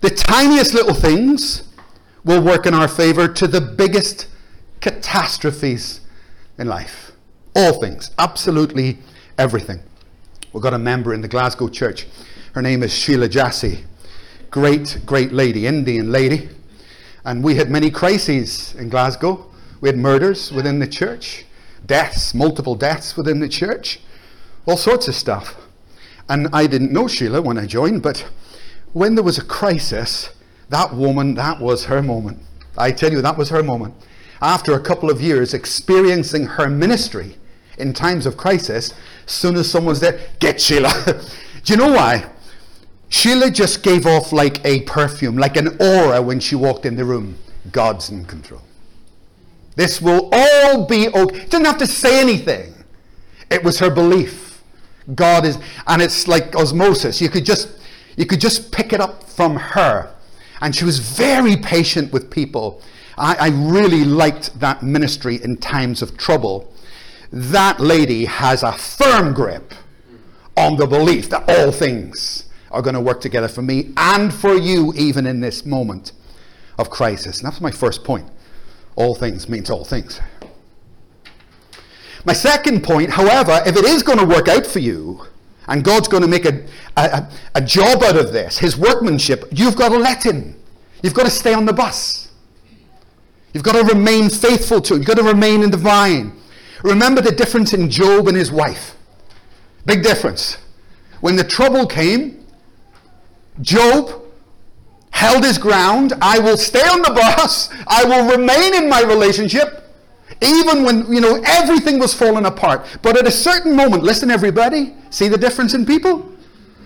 The 0.00 0.10
tiniest 0.10 0.74
little 0.74 0.94
things 0.94 1.62
will 2.24 2.42
work 2.42 2.66
in 2.66 2.74
our 2.74 2.88
favor 2.88 3.26
to 3.26 3.46
the 3.48 3.60
biggest 3.60 4.28
catastrophes 4.80 6.00
in 6.58 6.68
life. 6.68 7.12
All 7.56 7.80
things, 7.80 8.10
absolutely 8.18 8.98
everything. 9.38 9.80
We've 10.52 10.62
got 10.62 10.74
a 10.74 10.78
member 10.78 11.14
in 11.14 11.22
the 11.22 11.28
Glasgow 11.28 11.68
church. 11.68 12.06
Her 12.52 12.62
name 12.62 12.82
is 12.82 12.92
Sheila 12.92 13.28
Jassy. 13.28 13.84
Great, 14.50 15.00
great 15.06 15.32
lady, 15.32 15.66
Indian 15.66 16.12
lady. 16.12 16.50
And 17.24 17.42
we 17.42 17.54
had 17.54 17.70
many 17.70 17.90
crises 17.90 18.74
in 18.74 18.90
Glasgow. 18.90 19.50
We 19.80 19.88
had 19.88 19.96
murders 19.96 20.52
within 20.52 20.78
the 20.78 20.86
church, 20.86 21.46
deaths, 21.86 22.34
multiple 22.34 22.74
deaths 22.74 23.16
within 23.16 23.40
the 23.40 23.48
church, 23.48 24.00
all 24.66 24.76
sorts 24.76 25.08
of 25.08 25.14
stuff. 25.14 25.56
And 26.28 26.48
I 26.52 26.66
didn't 26.66 26.92
know 26.92 27.08
Sheila 27.08 27.42
when 27.42 27.58
I 27.58 27.66
joined, 27.66 28.02
but 28.02 28.28
when 28.92 29.14
there 29.14 29.24
was 29.24 29.38
a 29.38 29.44
crisis, 29.44 30.30
that 30.68 30.94
woman, 30.94 31.34
that 31.34 31.60
was 31.60 31.84
her 31.86 32.02
moment. 32.02 32.38
I 32.76 32.92
tell 32.92 33.12
you, 33.12 33.20
that 33.22 33.36
was 33.36 33.50
her 33.50 33.62
moment. 33.62 33.94
After 34.40 34.74
a 34.74 34.80
couple 34.80 35.10
of 35.10 35.20
years 35.20 35.54
experiencing 35.54 36.46
her 36.46 36.68
ministry 36.68 37.36
in 37.78 37.92
times 37.92 38.26
of 38.26 38.36
crisis, 38.36 38.92
soon 39.26 39.56
as 39.56 39.70
someone's 39.70 40.00
there, 40.00 40.20
get 40.38 40.60
Sheila. 40.60 40.92
Do 41.64 41.72
you 41.72 41.76
know 41.76 41.92
why? 41.92 42.28
Sheila 43.08 43.50
just 43.50 43.82
gave 43.82 44.06
off 44.06 44.32
like 44.32 44.64
a 44.64 44.80
perfume, 44.82 45.36
like 45.36 45.56
an 45.56 45.76
aura 45.80 46.22
when 46.22 46.40
she 46.40 46.54
walked 46.54 46.86
in 46.86 46.96
the 46.96 47.04
room. 47.04 47.36
God's 47.70 48.10
in 48.10 48.24
control. 48.24 48.62
This 49.76 50.00
will 50.00 50.28
all 50.32 50.86
be 50.86 51.08
okay. 51.08 51.38
Didn't 51.46 51.64
have 51.64 51.78
to 51.78 51.86
say 51.86 52.20
anything. 52.20 52.74
It 53.50 53.64
was 53.64 53.78
her 53.78 53.90
belief. 53.90 54.62
God 55.14 55.44
is, 55.44 55.58
and 55.86 56.00
it's 56.00 56.28
like 56.28 56.54
osmosis. 56.54 57.20
You 57.20 57.28
could 57.28 57.44
just, 57.44 57.68
you 58.16 58.26
could 58.26 58.40
just 58.40 58.72
pick 58.72 58.92
it 58.92 59.00
up 59.00 59.24
from 59.24 59.56
her. 59.56 60.14
And 60.60 60.74
she 60.74 60.84
was 60.84 60.98
very 60.98 61.56
patient 61.56 62.12
with 62.12 62.30
people. 62.30 62.82
I, 63.18 63.34
I 63.34 63.48
really 63.48 64.04
liked 64.04 64.58
that 64.60 64.82
ministry 64.82 65.40
in 65.42 65.56
times 65.56 66.02
of 66.02 66.16
trouble. 66.16 66.72
That 67.32 67.80
lady 67.80 68.26
has 68.26 68.62
a 68.62 68.72
firm 68.72 69.32
grip 69.34 69.74
on 70.56 70.76
the 70.76 70.86
belief 70.86 71.30
that 71.30 71.48
all 71.48 71.72
things 71.72 72.48
are 72.70 72.82
going 72.82 72.94
to 72.94 73.00
work 73.00 73.20
together 73.20 73.48
for 73.48 73.62
me 73.62 73.92
and 73.96 74.32
for 74.32 74.54
you, 74.54 74.92
even 74.96 75.26
in 75.26 75.40
this 75.40 75.64
moment 75.64 76.12
of 76.78 76.90
crisis. 76.90 77.38
And 77.38 77.46
that's 77.46 77.60
my 77.60 77.70
first 77.70 78.04
point. 78.04 78.28
All 78.96 79.14
things 79.14 79.48
means 79.48 79.70
all 79.70 79.84
things. 79.84 80.20
My 82.24 82.32
second 82.32 82.84
point, 82.84 83.10
however, 83.10 83.60
if 83.66 83.76
it 83.76 83.84
is 83.84 84.02
going 84.02 84.18
to 84.18 84.24
work 84.24 84.48
out 84.48 84.66
for 84.66 84.78
you, 84.78 85.26
and 85.68 85.84
God's 85.84 86.08
going 86.08 86.22
to 86.22 86.28
make 86.28 86.44
a, 86.44 86.64
a, 86.96 87.28
a 87.54 87.60
job 87.60 88.02
out 88.02 88.16
of 88.16 88.32
this, 88.32 88.58
his 88.58 88.76
workmanship, 88.76 89.44
you've 89.50 89.76
got 89.76 89.90
to 89.90 89.98
let 89.98 90.24
him. 90.24 90.56
You've 91.02 91.14
got 91.14 91.24
to 91.24 91.30
stay 91.30 91.54
on 91.54 91.64
the 91.64 91.72
bus. 91.72 92.30
You've 93.52 93.62
got 93.64 93.72
to 93.72 93.94
remain 93.94 94.30
faithful 94.30 94.80
to 94.82 94.94
him. 94.94 95.00
You've 95.00 95.08
got 95.08 95.18
to 95.18 95.24
remain 95.24 95.62
in 95.62 95.70
the 95.70 95.76
vine. 95.76 96.38
Remember 96.82 97.20
the 97.20 97.32
difference 97.32 97.72
in 97.72 97.90
Job 97.90 98.28
and 98.28 98.36
his 98.36 98.50
wife. 98.50 98.96
Big 99.84 100.02
difference. 100.02 100.58
When 101.20 101.36
the 101.36 101.44
trouble 101.44 101.86
came, 101.86 102.44
Job 103.60 104.21
held 105.12 105.44
his 105.44 105.56
ground. 105.56 106.12
I 106.20 106.38
will 106.40 106.56
stay 106.56 106.80
on 106.80 107.00
the 107.02 107.10
bus. 107.10 107.70
I 107.86 108.04
will 108.04 108.36
remain 108.36 108.74
in 108.74 108.88
my 108.88 109.02
relationship. 109.02 109.78
Even 110.42 110.82
when, 110.82 111.12
you 111.12 111.20
know, 111.20 111.40
everything 111.46 112.00
was 112.00 112.12
falling 112.12 112.46
apart. 112.46 112.84
But 113.00 113.16
at 113.16 113.26
a 113.26 113.30
certain 113.30 113.76
moment, 113.76 114.02
listen, 114.02 114.30
everybody, 114.30 114.94
see 115.10 115.28
the 115.28 115.38
difference 115.38 115.74
in 115.74 115.86
people? 115.86 116.28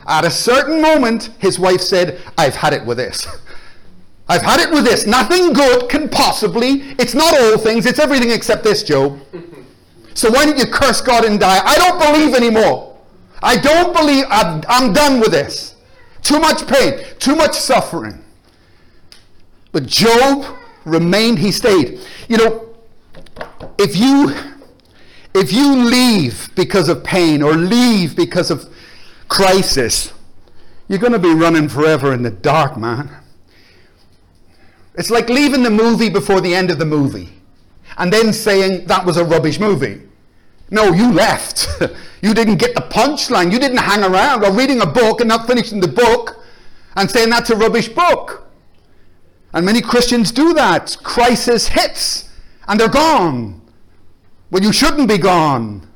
At 0.06 0.24
a 0.24 0.30
certain 0.30 0.82
moment, 0.82 1.30
his 1.38 1.58
wife 1.58 1.80
said, 1.80 2.20
I've 2.36 2.54
had 2.54 2.74
it 2.74 2.84
with 2.84 2.98
this. 2.98 3.26
I've 4.28 4.42
had 4.42 4.60
it 4.60 4.70
with 4.70 4.84
this. 4.84 5.06
Nothing 5.06 5.52
good 5.52 5.88
can 5.88 6.08
possibly, 6.08 6.82
it's 6.98 7.14
not 7.14 7.38
all 7.40 7.56
things, 7.56 7.86
it's 7.86 7.98
everything 7.98 8.30
except 8.30 8.64
this, 8.64 8.82
Job. 8.82 9.18
So 10.16 10.30
why 10.30 10.46
don't 10.46 10.56
you 10.56 10.64
curse 10.64 11.02
God 11.02 11.26
and 11.26 11.38
die? 11.38 11.60
I 11.62 11.76
don't 11.76 12.00
believe 12.00 12.34
anymore. 12.34 12.96
I 13.42 13.58
don't 13.58 13.94
believe, 13.94 14.24
I'm, 14.30 14.62
I'm 14.66 14.94
done 14.94 15.20
with 15.20 15.30
this. 15.30 15.75
Too 16.26 16.40
much 16.40 16.66
pain, 16.66 17.04
too 17.20 17.36
much 17.36 17.54
suffering. 17.54 18.20
But 19.70 19.86
Job 19.86 20.56
remained, 20.84 21.38
he 21.38 21.52
stayed. 21.52 22.00
You 22.28 22.36
know, 22.36 22.76
if 23.78 23.96
you 23.96 24.34
if 25.34 25.52
you 25.52 25.84
leave 25.84 26.50
because 26.56 26.88
of 26.88 27.04
pain 27.04 27.42
or 27.42 27.52
leave 27.54 28.16
because 28.16 28.50
of 28.50 28.68
crisis, 29.28 30.12
you're 30.88 30.98
going 30.98 31.12
to 31.12 31.20
be 31.20 31.32
running 31.32 31.68
forever 31.68 32.12
in 32.12 32.24
the 32.24 32.30
dark, 32.30 32.76
man. 32.76 33.08
It's 34.96 35.10
like 35.10 35.28
leaving 35.28 35.62
the 35.62 35.70
movie 35.70 36.10
before 36.10 36.40
the 36.40 36.56
end 36.56 36.72
of 36.72 36.80
the 36.80 36.86
movie 36.86 37.34
and 37.98 38.12
then 38.12 38.32
saying 38.32 38.86
that 38.86 39.06
was 39.06 39.16
a 39.16 39.24
rubbish 39.24 39.60
movie. 39.60 40.02
No, 40.70 40.92
you 40.92 41.12
left. 41.12 41.68
you 42.22 42.34
didn't 42.34 42.56
get 42.56 42.74
the 42.74 42.80
punchline. 42.80 43.52
You 43.52 43.58
didn't 43.58 43.78
hang 43.78 44.02
around 44.02 44.44
or 44.44 44.52
reading 44.52 44.80
a 44.80 44.86
book 44.86 45.20
and 45.20 45.28
not 45.28 45.46
finishing 45.46 45.80
the 45.80 45.88
book 45.88 46.44
and 46.96 47.10
saying 47.10 47.30
that's 47.30 47.50
a 47.50 47.56
rubbish 47.56 47.88
book. 47.88 48.48
And 49.52 49.64
many 49.64 49.80
Christians 49.80 50.32
do 50.32 50.52
that. 50.54 50.96
Crisis 51.02 51.68
hits 51.68 52.28
and 52.66 52.80
they're 52.80 52.88
gone. 52.88 53.62
Well, 54.50 54.62
you 54.62 54.72
shouldn't 54.72 55.08
be 55.08 55.18
gone. 55.18 55.86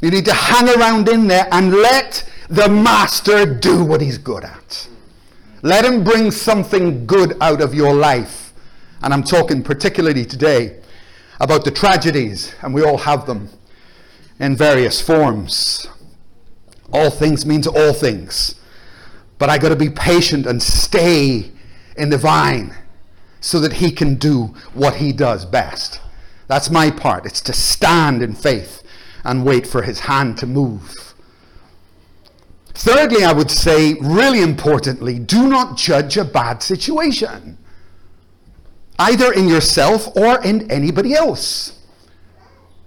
You 0.00 0.10
need 0.10 0.24
to 0.26 0.34
hang 0.34 0.68
around 0.68 1.08
in 1.08 1.26
there 1.26 1.46
and 1.52 1.72
let 1.72 2.28
the 2.48 2.68
master 2.68 3.46
do 3.46 3.84
what 3.84 4.00
he's 4.00 4.18
good 4.18 4.44
at. 4.44 4.88
Let 5.62 5.84
him 5.84 6.02
bring 6.02 6.30
something 6.30 7.06
good 7.06 7.36
out 7.40 7.60
of 7.60 7.74
your 7.74 7.94
life. 7.94 8.52
And 9.02 9.12
I'm 9.12 9.22
talking 9.22 9.62
particularly 9.62 10.24
today 10.24 10.80
about 11.38 11.64
the 11.64 11.70
tragedies, 11.70 12.54
and 12.62 12.72
we 12.74 12.82
all 12.82 12.98
have 12.98 13.26
them 13.26 13.48
in 14.40 14.56
various 14.56 15.00
forms. 15.00 15.86
All 16.92 17.10
things 17.10 17.46
means 17.46 17.66
all 17.66 17.92
things. 17.92 18.56
But 19.38 19.50
I 19.50 19.58
got 19.58 19.68
to 19.68 19.76
be 19.76 19.90
patient 19.90 20.46
and 20.46 20.62
stay 20.62 21.52
in 21.96 22.10
the 22.10 22.18
vine 22.18 22.74
so 23.40 23.60
that 23.60 23.74
he 23.74 23.92
can 23.92 24.16
do 24.16 24.54
what 24.74 24.96
he 24.96 25.12
does 25.12 25.44
best. 25.44 26.00
That's 26.48 26.70
my 26.70 26.90
part. 26.90 27.26
It's 27.26 27.40
to 27.42 27.52
stand 27.52 28.22
in 28.22 28.34
faith 28.34 28.82
and 29.24 29.44
wait 29.44 29.66
for 29.66 29.82
his 29.82 30.00
hand 30.00 30.38
to 30.38 30.46
move. 30.46 31.14
Thirdly, 32.74 33.24
I 33.24 33.32
would 33.32 33.50
say, 33.50 33.94
really 34.00 34.40
importantly, 34.40 35.18
do 35.18 35.48
not 35.48 35.76
judge 35.76 36.16
a 36.16 36.24
bad 36.24 36.62
situation, 36.62 37.58
either 38.98 39.32
in 39.32 39.48
yourself 39.48 40.08
or 40.16 40.42
in 40.42 40.70
anybody 40.70 41.14
else. 41.14 41.79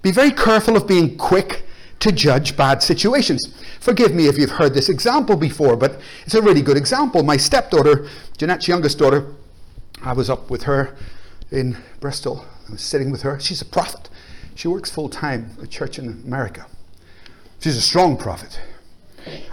Be 0.03 0.11
very 0.11 0.31
careful 0.31 0.77
of 0.77 0.85
being 0.85 1.17
quick 1.17 1.63
to 1.99 2.11
judge 2.11 2.55
bad 2.57 2.83
situations. 2.83 3.47
Forgive 3.79 4.13
me 4.13 4.27
if 4.27 4.37
you've 4.37 4.51
heard 4.51 4.73
this 4.73 4.89
example 4.89 5.37
before, 5.37 5.77
but 5.77 5.99
it's 6.25 6.35
a 6.35 6.41
really 6.41 6.61
good 6.61 6.77
example. 6.77 7.23
My 7.23 7.37
stepdaughter, 7.37 8.07
Jeanette's 8.37 8.67
youngest 8.67 8.99
daughter, 8.99 9.33
I 10.03 10.11
was 10.11 10.29
up 10.29 10.49
with 10.49 10.63
her 10.63 10.95
in 11.49 11.77
Bristol. 12.01 12.45
I 12.67 12.73
was 12.73 12.81
sitting 12.81 13.09
with 13.09 13.21
her. 13.21 13.39
She's 13.39 13.61
a 13.61 13.65
prophet. 13.65 14.09
She 14.55 14.67
works 14.67 14.91
full 14.91 15.07
time 15.07 15.51
at 15.57 15.63
a 15.63 15.67
church 15.67 15.97
in 15.97 16.21
America. 16.25 16.67
She's 17.61 17.77
a 17.77 17.81
strong 17.81 18.17
prophet. 18.17 18.59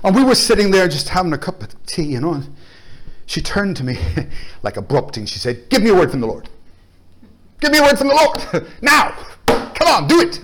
And 0.02 0.16
we 0.16 0.25
were 0.25 0.35
sitting 0.35 0.73
there 0.73 0.88
just 0.88 1.11
having 1.11 1.33
a 1.33 1.38
cup 1.38 1.62
of 1.62 1.87
tea, 1.87 2.02
you 2.02 2.21
know. 2.21 2.42
She 3.26 3.40
turned 3.40 3.76
to 3.76 3.85
me 3.85 3.99
like 4.64 4.76
abrupt 4.76 5.16
and 5.16 5.28
she 5.28 5.38
said, 5.38 5.69
Give 5.69 5.80
me 5.80 5.90
a 5.90 5.95
word 5.95 6.11
from 6.11 6.21
the 6.21 6.26
Lord. 6.26 6.49
Give 7.61 7.71
me 7.71 7.79
a 7.79 7.83
word 7.83 7.99
from 7.99 8.09
the 8.09 8.14
Lord. 8.14 8.67
now. 8.83 9.14
Come 9.47 9.88
on, 9.88 10.09
do 10.09 10.21
it. 10.21 10.40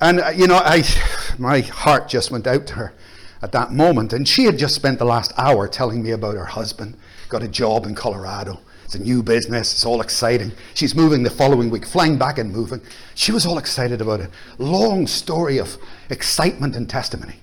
And, 0.00 0.20
uh, 0.20 0.28
you 0.30 0.46
know, 0.46 0.56
I, 0.56 0.84
my 1.38 1.60
heart 1.60 2.08
just 2.08 2.30
went 2.30 2.46
out 2.46 2.66
to 2.68 2.74
her 2.74 2.94
at 3.42 3.52
that 3.52 3.72
moment. 3.72 4.12
And 4.12 4.26
she 4.26 4.44
had 4.44 4.58
just 4.58 4.74
spent 4.74 4.98
the 4.98 5.04
last 5.04 5.32
hour 5.36 5.66
telling 5.68 6.02
me 6.02 6.10
about 6.10 6.36
her 6.36 6.44
husband, 6.44 6.96
got 7.28 7.42
a 7.42 7.48
job 7.48 7.86
in 7.86 7.94
Colorado. 7.94 8.60
It's 8.84 8.94
a 8.94 9.02
new 9.02 9.22
business. 9.22 9.72
It's 9.72 9.86
all 9.86 10.00
exciting. 10.00 10.52
She's 10.74 10.94
moving 10.94 11.22
the 11.22 11.30
following 11.30 11.70
week, 11.70 11.86
flying 11.86 12.18
back 12.18 12.38
and 12.38 12.52
moving. 12.52 12.80
She 13.14 13.32
was 13.32 13.46
all 13.46 13.58
excited 13.58 14.00
about 14.00 14.20
it. 14.20 14.30
Long 14.58 15.06
story 15.06 15.58
of 15.58 15.78
excitement 16.10 16.76
and 16.76 16.88
testimony. 16.88 17.36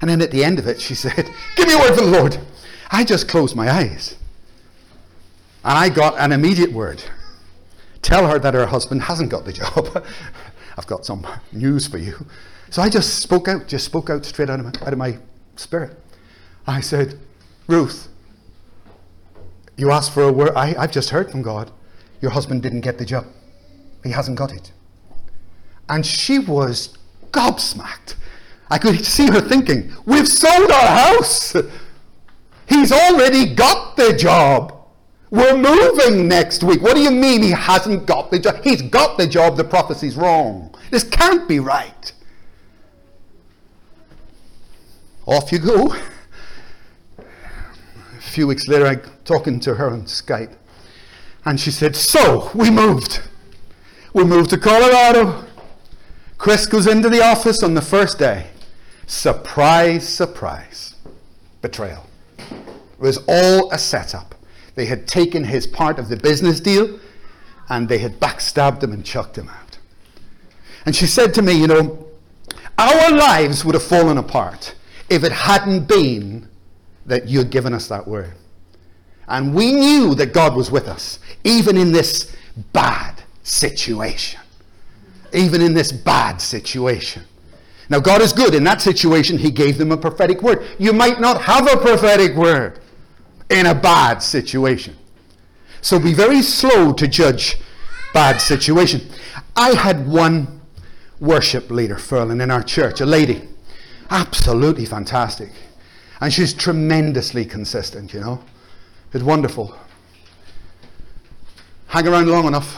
And 0.00 0.10
then 0.10 0.20
at 0.20 0.30
the 0.30 0.44
end 0.44 0.58
of 0.58 0.66
it, 0.66 0.80
she 0.80 0.94
said, 0.96 1.30
Give 1.56 1.66
me 1.66 1.74
a 1.74 1.78
word 1.78 1.94
from 1.94 2.10
the 2.10 2.18
Lord. 2.18 2.38
I 2.90 3.04
just 3.04 3.28
closed 3.28 3.56
my 3.56 3.70
eyes. 3.70 4.16
And 5.64 5.78
I 5.78 5.88
got 5.88 6.18
an 6.18 6.32
immediate 6.32 6.72
word 6.72 7.02
tell 8.06 8.28
her 8.28 8.38
that 8.38 8.54
her 8.54 8.66
husband 8.66 9.02
hasn't 9.02 9.30
got 9.30 9.44
the 9.44 9.52
job. 9.52 10.04
I've 10.78 10.86
got 10.86 11.04
some 11.04 11.26
news 11.52 11.88
for 11.88 11.98
you. 11.98 12.26
So 12.70 12.80
I 12.80 12.88
just 12.88 13.18
spoke 13.20 13.48
out, 13.48 13.66
just 13.66 13.84
spoke 13.84 14.10
out 14.10 14.24
straight 14.24 14.48
out 14.48 14.60
of 14.60 14.66
my, 14.66 14.86
out 14.86 14.92
of 14.92 14.98
my 14.98 15.18
spirit. 15.56 15.98
I 16.68 16.80
said, 16.80 17.18
Ruth, 17.66 18.08
you 19.76 19.90
asked 19.90 20.14
for 20.14 20.22
a 20.22 20.32
word. 20.32 20.52
I, 20.54 20.76
I've 20.76 20.92
just 20.92 21.10
heard 21.10 21.32
from 21.32 21.42
God. 21.42 21.72
Your 22.20 22.30
husband 22.30 22.62
didn't 22.62 22.82
get 22.82 22.98
the 22.98 23.04
job. 23.04 23.26
He 24.04 24.10
hasn't 24.10 24.38
got 24.38 24.52
it. 24.52 24.72
And 25.88 26.06
she 26.06 26.38
was 26.38 26.96
gobsmacked. 27.32 28.14
I 28.70 28.78
could 28.78 29.04
see 29.04 29.26
her 29.26 29.40
thinking, 29.40 29.92
We've 30.04 30.28
sold 30.28 30.70
our 30.70 30.86
house. 30.86 31.56
He's 32.68 32.92
already 32.92 33.54
got 33.54 33.96
the 33.96 34.12
job. 34.12 34.75
We're 35.30 35.56
moving 35.56 36.28
next 36.28 36.62
week. 36.62 36.80
What 36.80 36.94
do 36.94 37.02
you 37.02 37.10
mean 37.10 37.42
he 37.42 37.50
hasn't 37.50 38.06
got 38.06 38.30
the 38.30 38.38
job? 38.38 38.62
He's 38.62 38.82
got 38.82 39.18
the 39.18 39.26
job. 39.26 39.56
The 39.56 39.64
prophecy's 39.64 40.16
wrong. 40.16 40.74
This 40.90 41.02
can't 41.02 41.48
be 41.48 41.58
right. 41.58 42.12
Off 45.26 45.50
you 45.50 45.58
go. 45.58 45.96
A 47.18 48.20
few 48.20 48.46
weeks 48.46 48.68
later, 48.68 48.86
I'm 48.86 49.02
talking 49.24 49.58
to 49.60 49.74
her 49.74 49.90
on 49.90 50.02
Skype, 50.02 50.54
and 51.44 51.58
she 51.58 51.72
said, 51.72 51.96
So, 51.96 52.50
we 52.54 52.70
moved. 52.70 53.22
We 54.12 54.22
moved 54.22 54.50
to 54.50 54.58
Colorado. 54.58 55.44
Chris 56.38 56.66
goes 56.66 56.86
into 56.86 57.08
the 57.08 57.22
office 57.22 57.62
on 57.62 57.74
the 57.74 57.82
first 57.82 58.18
day. 58.18 58.48
Surprise, 59.06 60.08
surprise. 60.08 60.94
Betrayal. 61.60 62.06
It 62.38 63.00
was 63.00 63.18
all 63.28 63.72
a 63.72 63.78
setup. 63.78 64.35
They 64.76 64.86
had 64.86 65.08
taken 65.08 65.42
his 65.42 65.66
part 65.66 65.98
of 65.98 66.08
the 66.08 66.16
business 66.16 66.60
deal 66.60 67.00
and 67.68 67.88
they 67.88 67.98
had 67.98 68.20
backstabbed 68.20 68.82
him 68.82 68.92
and 68.92 69.04
chucked 69.04 69.36
him 69.36 69.48
out. 69.48 69.78
And 70.84 70.94
she 70.94 71.06
said 71.06 71.34
to 71.34 71.42
me, 71.42 71.54
You 71.54 71.66
know, 71.66 72.06
our 72.78 73.10
lives 73.10 73.64
would 73.64 73.74
have 73.74 73.82
fallen 73.82 74.18
apart 74.18 74.76
if 75.08 75.24
it 75.24 75.32
hadn't 75.32 75.88
been 75.88 76.48
that 77.06 77.26
you 77.26 77.38
had 77.38 77.50
given 77.50 77.72
us 77.72 77.88
that 77.88 78.06
word. 78.06 78.34
And 79.28 79.54
we 79.54 79.72
knew 79.72 80.14
that 80.14 80.32
God 80.32 80.54
was 80.54 80.70
with 80.70 80.86
us, 80.86 81.18
even 81.42 81.76
in 81.76 81.90
this 81.90 82.36
bad 82.72 83.22
situation. 83.42 84.40
Even 85.32 85.60
in 85.60 85.74
this 85.74 85.90
bad 85.90 86.40
situation. 86.40 87.22
Now, 87.88 88.00
God 88.00 88.20
is 88.20 88.32
good. 88.32 88.54
In 88.54 88.64
that 88.64 88.80
situation, 88.82 89.38
He 89.38 89.50
gave 89.50 89.78
them 89.78 89.90
a 89.90 89.96
prophetic 89.96 90.42
word. 90.42 90.64
You 90.78 90.92
might 90.92 91.20
not 91.20 91.40
have 91.42 91.66
a 91.72 91.76
prophetic 91.76 92.36
word 92.36 92.80
in 93.50 93.66
a 93.66 93.74
bad 93.74 94.22
situation. 94.22 94.96
So 95.80 95.98
be 95.98 96.14
very 96.14 96.42
slow 96.42 96.92
to 96.92 97.06
judge 97.06 97.56
bad 98.12 98.40
situation. 98.40 99.02
I 99.54 99.70
had 99.70 100.08
one 100.08 100.60
worship 101.20 101.70
leader, 101.70 101.96
Furlan, 101.96 102.42
in 102.42 102.50
our 102.50 102.62
church, 102.62 103.00
a 103.00 103.06
lady. 103.06 103.42
Absolutely 104.10 104.84
fantastic. 104.84 105.50
And 106.20 106.32
she's 106.32 106.54
tremendously 106.54 107.44
consistent, 107.44 108.12
you 108.14 108.20
know. 108.20 108.42
It's 109.12 109.22
wonderful. 109.24 109.76
Hang 111.88 112.08
around 112.08 112.28
long 112.28 112.46
enough. 112.46 112.76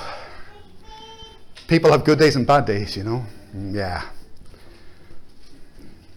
People 1.66 1.90
have 1.92 2.04
good 2.04 2.18
days 2.18 2.36
and 2.36 2.46
bad 2.46 2.64
days, 2.66 2.96
you 2.96 3.04
know. 3.04 3.24
Mm, 3.54 3.74
yeah. 3.74 4.08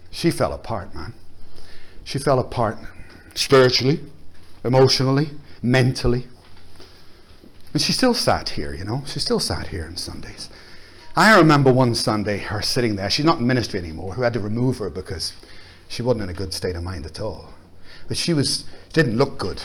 She 0.10 0.32
fell 0.32 0.54
apart, 0.54 0.94
man. 0.94 1.14
She 2.04 2.20
fell 2.20 2.40
apart 2.40 2.78
spiritually, 3.34 4.00
emotionally, 4.64 5.32
mentally. 5.62 6.28
And 7.74 7.82
she 7.82 7.94
still 7.94 8.14
sat 8.14 8.50
here, 8.50 8.74
you 8.74 8.84
know. 8.84 9.04
She 9.06 9.20
still 9.20 9.40
sat 9.40 9.68
here 9.68 9.86
on 9.86 9.98
Sundays. 9.98 10.50
I 11.16 11.38
remember 11.38 11.72
one 11.72 11.96
Sunday 11.96 12.38
her 12.38 12.62
sitting 12.62 12.96
there. 12.96 13.10
She's 13.10 13.26
not 13.26 13.40
in 13.40 13.48
ministry 13.48 13.80
anymore. 13.80 14.16
We 14.18 14.24
had 14.24 14.34
to 14.34 14.40
remove 14.40 14.78
her 14.78 14.90
because 14.90 15.34
she 15.88 16.02
wasn't 16.02 16.24
in 16.24 16.30
a 16.30 16.34
good 16.34 16.54
state 16.54 16.76
of 16.76 16.84
mind 16.84 17.06
at 17.06 17.20
all. 17.20 17.54
But 18.08 18.18
she 18.18 18.34
was 18.34 18.66
didn't 18.94 19.18
look 19.18 19.38
good. 19.38 19.64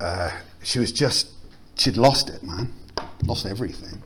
Uh, 0.00 0.30
she 0.62 0.78
was 0.78 0.92
just 0.92 1.28
she'd 1.76 1.96
lost 1.96 2.28
it, 2.28 2.42
man. 2.42 2.72
Lost 3.24 3.46
everything. 3.46 4.02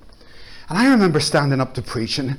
And 0.68 0.78
I 0.78 0.88
remember 0.88 1.20
standing 1.20 1.60
up 1.60 1.74
to 1.74 1.82
preach, 1.82 2.18
and 2.18 2.38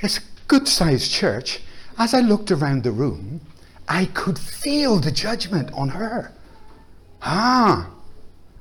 it's 0.00 0.18
a 0.18 0.22
good 0.48 0.68
sized 0.68 1.10
church. 1.10 1.60
As 1.98 2.14
I 2.14 2.20
looked 2.20 2.50
around 2.50 2.82
the 2.82 2.92
room, 2.92 3.40
I 3.88 4.06
could 4.06 4.38
feel 4.38 4.98
the 4.98 5.10
judgment 5.10 5.70
on 5.72 5.90
her. 5.90 6.32
Ah, 7.22 7.90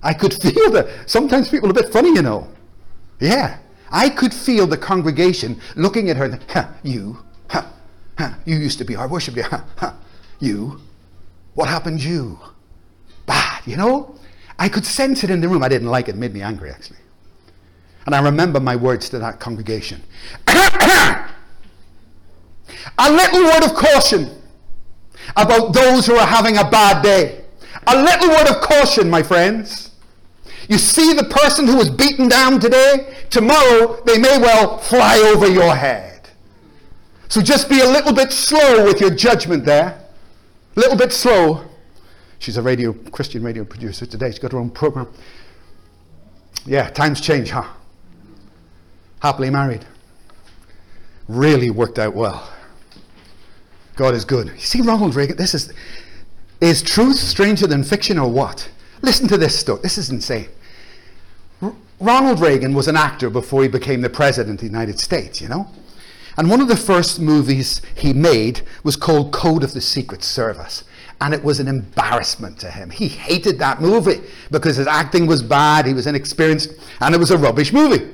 I 0.02 0.14
could 0.14 0.34
feel 0.34 0.72
that. 0.72 1.10
Sometimes 1.10 1.50
people 1.50 1.70
are 1.70 1.72
a 1.72 1.74
bit 1.74 1.92
funny, 1.92 2.10
you 2.10 2.22
know. 2.22 2.48
Yeah. 3.20 3.60
I 3.92 4.10
could 4.10 4.34
feel 4.34 4.68
the 4.68 4.78
congregation 4.78 5.60
looking 5.76 6.10
at 6.10 6.18
her. 6.18 6.40
Huh, 6.50 6.68
you, 6.84 7.18
huh, 7.50 7.66
huh, 8.18 8.32
you 8.46 8.58
used 8.58 8.78
to 8.80 8.86
be 8.86 8.96
our 8.96 9.08
worship 9.08 9.36
leader. 9.36 9.48
Huh, 9.50 9.64
huh, 9.78 9.94
you, 10.40 10.80
what 11.56 11.68
happened 11.68 12.04
you? 12.04 12.40
Bad, 13.26 13.64
you 13.66 13.76
know? 13.78 14.16
I 14.58 14.70
could 14.70 14.86
sense 14.86 15.24
it 15.24 15.30
in 15.30 15.42
the 15.42 15.48
room. 15.48 15.64
I 15.64 15.70
didn't 15.70 15.88
like 15.88 16.08
it. 16.08 16.16
It 16.16 16.18
made 16.18 16.34
me 16.34 16.42
angry, 16.42 16.70
actually. 16.70 17.00
And 18.06 18.14
I 18.14 18.22
remember 18.22 18.60
my 18.60 18.76
words 18.76 19.10
to 19.10 19.20
that 19.20 19.40
congregation. 19.40 20.02
a 20.48 21.26
little 23.00 23.44
word 23.44 23.64
of 23.64 23.74
caution 23.76 24.30
about 25.36 25.74
those 25.74 26.06
who 26.06 26.16
are 26.16 26.28
having 26.28 26.58
a 26.58 26.70
bad 26.70 27.02
day. 27.04 27.39
A 27.92 28.04
little 28.04 28.30
word 28.30 28.48
of 28.48 28.62
caution, 28.62 29.10
my 29.10 29.24
friends. 29.24 29.92
You 30.68 30.78
see 30.78 31.14
the 31.14 31.24
person 31.24 31.66
who 31.66 31.76
was 31.76 31.90
beaten 31.90 32.28
down 32.28 32.60
today? 32.60 33.18
Tomorrow 33.32 34.04
they 34.06 34.20
may 34.20 34.38
well 34.38 34.78
fly 34.78 35.18
over 35.18 35.48
your 35.48 35.76
head. 35.76 36.30
So 37.28 37.42
just 37.42 37.68
be 37.68 37.80
a 37.80 37.88
little 37.88 38.14
bit 38.14 38.32
slow 38.32 38.86
with 38.86 39.02
your 39.02 39.10
judgment 39.10 39.66
there. 39.66 40.00
A 40.76 40.80
little 40.80 40.98
bit 40.98 41.12
slow. 41.12 41.66
She's 42.38 42.58
a 42.58 42.62
radio 42.62 42.94
Christian 42.94 43.44
radio 43.44 43.66
producer 43.66 44.06
today. 44.06 44.30
She's 44.30 44.40
got 44.40 44.52
her 44.52 44.60
own 44.60 44.70
program. 44.70 45.08
Yeah, 46.66 46.90
times 46.90 47.20
change, 47.20 47.50
huh? 47.50 47.68
Happily 49.22 49.50
married. 49.50 49.86
Really 51.28 51.72
worked 51.72 51.98
out 51.98 52.14
well. 52.14 52.52
God 53.96 54.14
is 54.14 54.24
good. 54.24 54.48
You 54.48 54.60
see, 54.60 54.82
Ronald 54.82 55.16
Reagan, 55.16 55.36
this 55.36 55.54
is 55.54 55.74
is 56.62 56.82
truth 56.82 57.18
stranger 57.18 57.68
than 57.68 57.84
fiction 57.84 58.18
or 58.20 58.30
what? 58.30 58.70
Listen 59.02 59.28
to 59.30 59.38
this 59.38 59.58
stuff. 59.58 59.82
This 59.82 59.98
is 59.98 60.10
insane. 60.10 60.50
R- 61.62 61.74
Ronald 62.00 62.40
Reagan 62.40 62.74
was 62.74 62.88
an 62.88 62.96
actor 62.96 63.30
before 63.30 63.64
he 63.64 63.70
became 63.70 64.02
the 64.02 64.10
president 64.10 64.56
of 64.56 64.60
the 64.62 64.66
United 64.66 65.00
States, 65.00 65.42
you 65.42 65.48
know? 65.48 65.70
And 66.38 66.50
one 66.50 66.62
of 66.62 66.68
the 66.68 66.78
first 66.78 67.20
movies 67.20 67.82
he 67.96 68.14
made 68.14 68.62
was 68.84 68.96
called 68.96 69.32
Code 69.32 69.64
of 69.64 69.74
the 69.74 69.82
Secret 69.82 70.24
Service. 70.24 70.84
And 71.22 71.34
it 71.34 71.44
was 71.44 71.60
an 71.60 71.68
embarrassment 71.68 72.60
to 72.60 72.72
him. 72.72 72.92
He 72.92 73.10
hated 73.10 73.60
that 73.60 73.82
movie 73.82 74.22
because 74.52 74.78
his 74.78 74.88
acting 74.88 75.28
was 75.28 75.44
bad, 75.44 75.86
he 75.86 75.94
was 75.94 76.08
inexperienced, 76.08 76.72
and 77.02 77.14
it 77.14 77.18
was 77.18 77.32
a 77.32 77.38
rubbish 77.38 77.74
movie. 77.74 78.10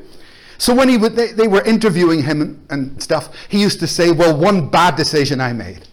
So 0.57 0.73
when 0.73 0.89
he 0.89 0.97
would, 0.97 1.15
they, 1.15 1.33
they 1.33 1.47
were 1.47 1.61
interviewing 1.63 2.23
him 2.23 2.41
and, 2.41 2.65
and 2.69 3.03
stuff, 3.03 3.29
he 3.47 3.61
used 3.61 3.79
to 3.81 3.87
say, 3.87 4.11
Well, 4.11 4.35
one 4.35 4.69
bad 4.69 4.95
decision 4.95 5.39
I 5.39 5.53
made. 5.53 5.87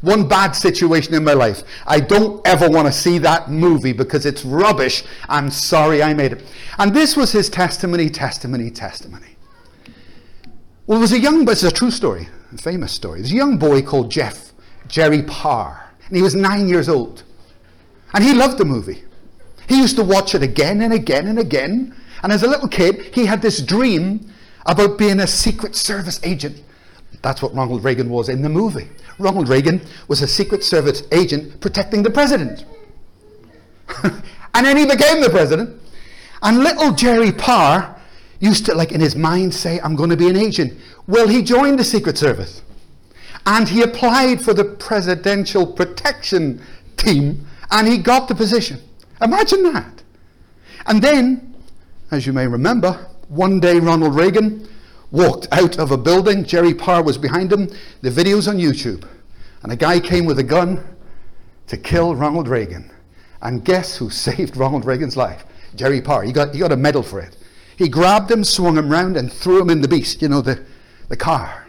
One 0.00 0.28
bad 0.28 0.52
situation 0.52 1.14
in 1.14 1.24
my 1.24 1.32
life. 1.32 1.62
I 1.86 2.00
don't 2.00 2.46
ever 2.46 2.68
want 2.68 2.86
to 2.86 2.92
see 2.92 3.18
that 3.18 3.50
movie 3.50 3.92
because 3.92 4.26
it's 4.26 4.44
rubbish. 4.44 5.02
I'm 5.28 5.50
sorry 5.50 6.02
I 6.02 6.14
made 6.14 6.32
it. 6.32 6.44
And 6.78 6.94
this 6.94 7.16
was 7.16 7.32
his 7.32 7.48
testimony, 7.48 8.08
testimony, 8.08 8.70
testimony. 8.70 9.36
Well, 10.86 10.98
there 10.98 11.00
was 11.00 11.12
a 11.12 11.18
young, 11.18 11.44
but 11.44 11.52
it's 11.52 11.64
a 11.64 11.70
true 11.70 11.90
story, 11.90 12.28
a 12.52 12.58
famous 12.58 12.92
story. 12.92 13.20
There's 13.20 13.32
a 13.32 13.36
young 13.36 13.58
boy 13.58 13.82
called 13.82 14.10
Jeff, 14.10 14.52
Jerry 14.86 15.22
Parr, 15.22 15.90
and 16.06 16.16
he 16.16 16.22
was 16.22 16.34
nine 16.34 16.68
years 16.68 16.88
old. 16.88 17.24
And 18.14 18.24
he 18.24 18.32
loved 18.32 18.58
the 18.58 18.64
movie. 18.64 19.02
He 19.68 19.78
used 19.78 19.96
to 19.96 20.02
watch 20.02 20.34
it 20.34 20.42
again 20.42 20.80
and 20.80 20.92
again 20.92 21.26
and 21.26 21.38
again. 21.38 21.94
And 22.22 22.32
as 22.32 22.42
a 22.42 22.48
little 22.48 22.68
kid, 22.68 23.14
he 23.14 23.26
had 23.26 23.42
this 23.42 23.60
dream 23.60 24.32
about 24.64 24.96
being 24.96 25.20
a 25.20 25.26
Secret 25.26 25.76
Service 25.76 26.20
agent. 26.22 26.62
That's 27.22 27.42
what 27.42 27.54
Ronald 27.54 27.84
Reagan 27.84 28.10
was 28.10 28.28
in 28.28 28.42
the 28.42 28.48
movie. 28.48 28.88
Ronald 29.18 29.48
Reagan 29.48 29.80
was 30.06 30.22
a 30.22 30.28
Secret 30.28 30.62
Service 30.62 31.02
agent 31.10 31.60
protecting 31.60 32.02
the 32.02 32.10
president. 32.10 32.64
and 34.04 34.66
then 34.66 34.76
he 34.76 34.86
became 34.86 35.20
the 35.20 35.30
president. 35.30 35.80
And 36.42 36.58
little 36.58 36.92
Jerry 36.92 37.32
Parr 37.32 38.00
used 38.40 38.66
to, 38.66 38.74
like 38.74 38.92
in 38.92 39.00
his 39.00 39.16
mind, 39.16 39.52
say, 39.52 39.80
I'm 39.80 39.96
going 39.96 40.10
to 40.10 40.16
be 40.16 40.28
an 40.28 40.36
agent. 40.36 40.78
Well, 41.06 41.26
he 41.26 41.42
joined 41.42 41.78
the 41.78 41.84
Secret 41.84 42.16
Service. 42.16 42.62
And 43.46 43.68
he 43.68 43.82
applied 43.82 44.42
for 44.42 44.54
the 44.54 44.64
presidential 44.64 45.66
protection 45.66 46.62
team 46.96 47.46
and 47.70 47.88
he 47.88 47.98
got 47.98 48.28
the 48.28 48.34
position. 48.34 48.78
Imagine 49.20 49.62
that. 49.72 50.02
And 50.86 51.02
then, 51.02 51.54
as 52.10 52.26
you 52.26 52.32
may 52.32 52.46
remember, 52.46 53.06
one 53.28 53.60
day 53.60 53.78
Ronald 53.78 54.14
Reagan 54.14 54.68
walked 55.10 55.48
out 55.52 55.78
of 55.78 55.90
a 55.90 55.96
building. 55.98 56.44
Jerry 56.44 56.74
Parr 56.74 57.02
was 57.02 57.18
behind 57.18 57.52
him. 57.52 57.70
The 58.02 58.10
video's 58.10 58.48
on 58.48 58.56
YouTube. 58.56 59.06
And 59.62 59.72
a 59.72 59.76
guy 59.76 60.00
came 60.00 60.26
with 60.26 60.38
a 60.38 60.44
gun 60.44 60.84
to 61.66 61.76
kill 61.76 62.14
Ronald 62.14 62.48
Reagan. 62.48 62.90
And 63.42 63.64
guess 63.64 63.96
who 63.96 64.10
saved 64.26 64.56
Ronald 64.56 64.84
Reagan's 64.84 65.16
life? 65.16 65.44
Jerry 65.74 66.00
Parr. 66.00 66.22
He 66.22 66.32
got, 66.32 66.54
he 66.54 66.60
got 66.60 66.72
a 66.72 66.76
medal 66.76 67.02
for 67.02 67.20
it. 67.20 67.36
He 67.76 67.88
grabbed 67.88 68.30
him, 68.30 68.42
swung 68.42 68.76
him 68.76 68.90
round, 68.90 69.16
and 69.16 69.32
threw 69.32 69.60
him 69.60 69.70
in 69.70 69.80
the 69.80 69.88
beast, 69.88 70.20
you 70.20 70.28
know, 70.28 70.40
the, 70.40 70.64
the 71.08 71.16
car. 71.16 71.66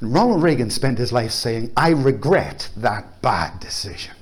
And 0.00 0.12
Ronald 0.12 0.42
Reagan 0.42 0.68
spent 0.68 0.98
his 0.98 1.12
life 1.12 1.30
saying, 1.30 1.72
I 1.76 1.90
regret 1.90 2.68
that 2.76 3.22
bad 3.22 3.58
decision. 3.60 4.14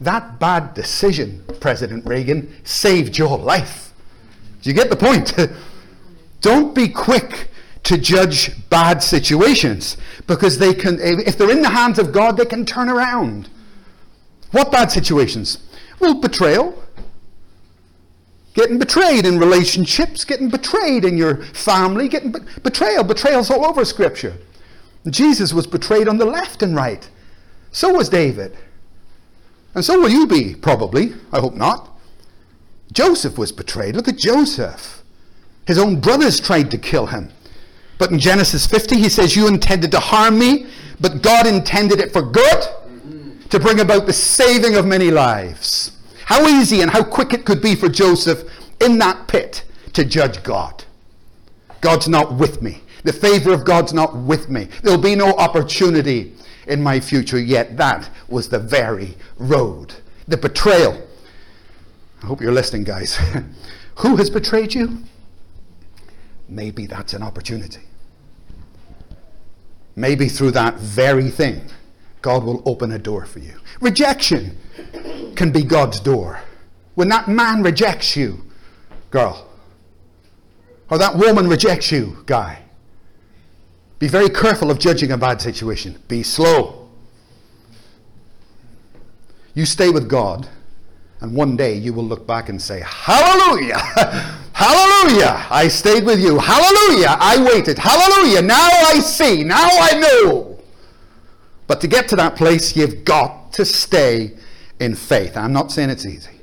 That 0.00 0.38
bad 0.38 0.74
decision, 0.74 1.44
President 1.58 2.06
Reagan, 2.06 2.54
saved 2.62 3.18
your 3.18 3.36
life. 3.36 3.92
Do 4.62 4.70
you 4.70 4.74
get 4.74 4.90
the 4.90 4.96
point? 4.96 5.34
Don't 6.40 6.74
be 6.74 6.88
quick 6.88 7.48
to 7.84 7.98
judge 7.98 8.68
bad 8.68 9.02
situations 9.02 9.96
because 10.26 10.58
they 10.58 10.74
can, 10.74 10.98
if 11.00 11.38
they're 11.38 11.50
in 11.50 11.62
the 11.62 11.70
hands 11.70 11.98
of 11.98 12.12
God, 12.12 12.36
they 12.36 12.44
can 12.44 12.66
turn 12.66 12.88
around. 12.88 13.48
What 14.50 14.70
bad 14.70 14.90
situations? 14.90 15.58
Well, 16.00 16.20
betrayal. 16.20 16.82
Getting 18.54 18.78
betrayed 18.78 19.24
in 19.24 19.38
relationships, 19.38 20.24
getting 20.24 20.48
betrayed 20.48 21.04
in 21.04 21.16
your 21.16 21.44
family, 21.44 22.08
getting 22.08 22.32
be- 22.32 22.40
betrayal. 22.62 23.04
Betrayal's 23.04 23.50
all 23.50 23.64
over 23.64 23.84
Scripture. 23.84 24.34
Jesus 25.08 25.52
was 25.52 25.66
betrayed 25.66 26.08
on 26.08 26.18
the 26.18 26.24
left 26.24 26.62
and 26.62 26.74
right. 26.74 27.08
So 27.70 27.94
was 27.94 28.08
David. 28.08 28.56
And 29.74 29.84
so 29.84 30.00
will 30.00 30.08
you 30.08 30.26
be, 30.26 30.54
probably. 30.54 31.14
I 31.32 31.38
hope 31.40 31.54
not. 31.54 31.96
Joseph 32.92 33.38
was 33.38 33.52
betrayed. 33.52 33.94
Look 33.94 34.08
at 34.08 34.16
Joseph. 34.16 35.02
His 35.68 35.78
own 35.78 36.00
brothers 36.00 36.40
tried 36.40 36.70
to 36.70 36.78
kill 36.78 37.04
him. 37.04 37.28
But 37.98 38.10
in 38.10 38.18
Genesis 38.18 38.66
50, 38.66 38.96
he 38.96 39.10
says, 39.10 39.36
You 39.36 39.48
intended 39.48 39.90
to 39.90 40.00
harm 40.00 40.38
me, 40.38 40.66
but 40.98 41.20
God 41.20 41.46
intended 41.46 42.00
it 42.00 42.10
for 42.10 42.22
good 42.22 42.64
to 43.50 43.60
bring 43.60 43.78
about 43.78 44.06
the 44.06 44.14
saving 44.14 44.76
of 44.76 44.86
many 44.86 45.10
lives. 45.10 45.92
How 46.24 46.46
easy 46.46 46.80
and 46.80 46.90
how 46.90 47.04
quick 47.04 47.34
it 47.34 47.44
could 47.44 47.60
be 47.60 47.74
for 47.74 47.90
Joseph 47.90 48.48
in 48.80 48.96
that 48.98 49.28
pit 49.28 49.62
to 49.92 50.06
judge 50.06 50.42
God. 50.42 50.84
God's 51.82 52.08
not 52.08 52.36
with 52.36 52.62
me. 52.62 52.80
The 53.04 53.12
favor 53.12 53.52
of 53.52 53.66
God's 53.66 53.92
not 53.92 54.16
with 54.16 54.48
me. 54.48 54.68
There'll 54.82 54.98
be 54.98 55.16
no 55.16 55.34
opportunity 55.34 56.32
in 56.66 56.82
my 56.82 56.98
future 56.98 57.38
yet. 57.38 57.76
That 57.76 58.08
was 58.26 58.48
the 58.48 58.58
very 58.58 59.18
road. 59.36 59.96
The 60.26 60.38
betrayal. 60.38 61.06
I 62.22 62.26
hope 62.26 62.40
you're 62.40 62.52
listening, 62.52 62.84
guys. 62.84 63.18
Who 63.96 64.16
has 64.16 64.30
betrayed 64.30 64.72
you? 64.72 65.04
Maybe 66.48 66.86
that's 66.86 67.12
an 67.12 67.22
opportunity. 67.22 67.82
Maybe 69.94 70.28
through 70.28 70.52
that 70.52 70.76
very 70.76 71.28
thing, 71.30 71.62
God 72.22 72.44
will 72.44 72.62
open 72.64 72.92
a 72.92 72.98
door 72.98 73.26
for 73.26 73.40
you. 73.40 73.54
Rejection 73.80 74.56
can 75.34 75.50
be 75.50 75.62
God's 75.62 76.00
door. 76.00 76.40
When 76.94 77.08
that 77.08 77.28
man 77.28 77.62
rejects 77.62 78.16
you, 78.16 78.44
girl, 79.10 79.48
or 80.90 80.98
that 80.98 81.16
woman 81.16 81.48
rejects 81.48 81.92
you, 81.92 82.22
guy, 82.26 82.62
be 83.98 84.08
very 84.08 84.30
careful 84.30 84.70
of 84.70 84.78
judging 84.78 85.10
a 85.10 85.18
bad 85.18 85.40
situation. 85.40 86.00
Be 86.08 86.22
slow. 86.22 86.88
You 89.54 89.66
stay 89.66 89.90
with 89.90 90.08
God, 90.08 90.48
and 91.20 91.34
one 91.34 91.56
day 91.56 91.74
you 91.74 91.92
will 91.92 92.04
look 92.04 92.26
back 92.26 92.48
and 92.48 92.62
say, 92.62 92.82
Hallelujah! 92.84 94.38
Hallelujah! 94.58 95.46
I 95.50 95.68
stayed 95.68 96.04
with 96.04 96.18
you. 96.18 96.36
Hallelujah! 96.36 97.16
I 97.20 97.40
waited. 97.40 97.78
Hallelujah! 97.78 98.42
Now 98.42 98.68
I 98.68 98.98
see. 98.98 99.44
Now 99.44 99.68
I 99.68 99.92
know. 100.00 100.58
But 101.68 101.80
to 101.82 101.86
get 101.86 102.08
to 102.08 102.16
that 102.16 102.34
place, 102.34 102.74
you've 102.74 103.04
got 103.04 103.52
to 103.52 103.64
stay 103.64 104.32
in 104.80 104.96
faith. 104.96 105.36
I'm 105.36 105.52
not 105.52 105.70
saying 105.70 105.90
it's 105.90 106.04
easy. 106.04 106.40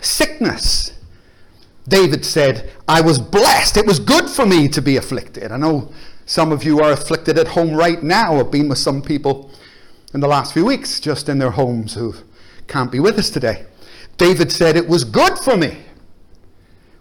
Sickness 0.00 0.92
David 1.88 2.24
said, 2.24 2.70
I 2.86 3.00
was 3.00 3.18
blessed. 3.18 3.76
It 3.76 3.84
was 3.84 3.98
good 3.98 4.30
for 4.30 4.46
me 4.46 4.68
to 4.68 4.80
be 4.80 4.96
afflicted. 4.96 5.50
I 5.50 5.56
know 5.56 5.92
some 6.24 6.52
of 6.52 6.62
you 6.62 6.78
are 6.80 6.92
afflicted 6.92 7.36
at 7.36 7.48
home 7.48 7.74
right 7.74 8.00
now. 8.00 8.36
I've 8.38 8.52
been 8.52 8.68
with 8.68 8.78
some 8.78 9.02
people 9.02 9.50
in 10.14 10.20
the 10.20 10.28
last 10.28 10.52
few 10.52 10.64
weeks 10.64 11.00
just 11.00 11.28
in 11.28 11.38
their 11.38 11.50
homes 11.50 11.94
who 11.94 12.14
can't 12.68 12.92
be 12.92 13.00
with 13.00 13.18
us 13.18 13.28
today. 13.28 13.66
David 14.22 14.52
said, 14.52 14.76
It 14.76 14.86
was 14.86 15.02
good 15.02 15.36
for 15.36 15.56
me 15.56 15.78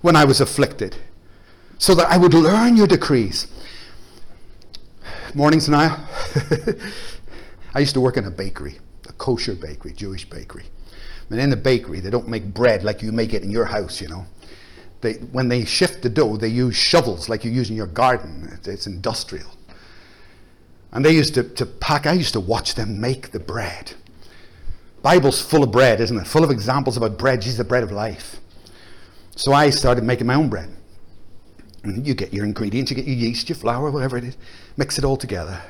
when 0.01 0.15
I 0.15 0.25
was 0.25 0.41
afflicted, 0.41 0.95
so 1.77 1.93
that 1.93 2.09
I 2.09 2.17
would 2.17 2.33
learn 2.33 2.75
your 2.75 2.87
decrees. 2.87 3.45
Mornings, 5.35 5.69
Niall. 5.69 6.03
I 7.75 7.79
used 7.79 7.93
to 7.93 8.01
work 8.01 8.17
in 8.17 8.25
a 8.25 8.31
bakery, 8.31 8.79
a 9.07 9.13
kosher 9.13 9.53
bakery, 9.53 9.93
Jewish 9.93 10.27
bakery. 10.27 10.65
And 11.29 11.39
in 11.39 11.51
the 11.51 11.57
bakery, 11.57 11.99
they 11.99 12.09
don't 12.09 12.27
make 12.27 12.55
bread 12.55 12.83
like 12.83 13.03
you 13.03 13.11
make 13.11 13.35
it 13.35 13.43
in 13.43 13.51
your 13.51 13.65
house, 13.65 14.01
you 14.01 14.07
know. 14.07 14.25
They, 15.01 15.13
when 15.31 15.47
they 15.47 15.63
shift 15.63 16.01
the 16.01 16.09
dough, 16.09 16.37
they 16.37 16.47
use 16.47 16.75
shovels 16.75 17.29
like 17.29 17.45
you 17.45 17.51
use 17.51 17.69
in 17.69 17.75
your 17.75 17.85
garden. 17.85 18.59
It's 18.65 18.87
industrial. 18.87 19.51
And 20.91 21.05
they 21.05 21.13
used 21.13 21.35
to, 21.35 21.43
to 21.43 21.67
pack, 21.67 22.07
I 22.07 22.13
used 22.13 22.33
to 22.33 22.39
watch 22.39 22.73
them 22.73 22.99
make 22.99 23.29
the 23.29 23.39
bread. 23.39 23.93
Bible's 25.01 25.41
full 25.41 25.63
of 25.63 25.71
bread, 25.71 25.99
isn't 25.99 26.17
it? 26.17 26.27
Full 26.27 26.43
of 26.43 26.51
examples 26.51 26.97
about 26.97 27.17
bread. 27.17 27.41
Jesus, 27.41 27.57
the 27.57 27.63
bread 27.63 27.83
of 27.83 27.91
life. 27.91 28.37
So 29.35 29.53
I 29.53 29.69
started 29.69 30.03
making 30.03 30.27
my 30.27 30.35
own 30.35 30.49
bread. 30.49 30.69
And 31.83 32.05
you 32.05 32.13
get 32.13 32.31
your 32.33 32.45
ingredients, 32.45 32.91
you 32.91 32.95
get 32.95 33.05
your 33.05 33.15
yeast, 33.15 33.49
your 33.49 33.55
flour, 33.55 33.89
whatever 33.89 34.15
it 34.17 34.23
is, 34.23 34.37
mix 34.77 34.99
it 34.99 35.03
all 35.03 35.17
together. 35.17 35.63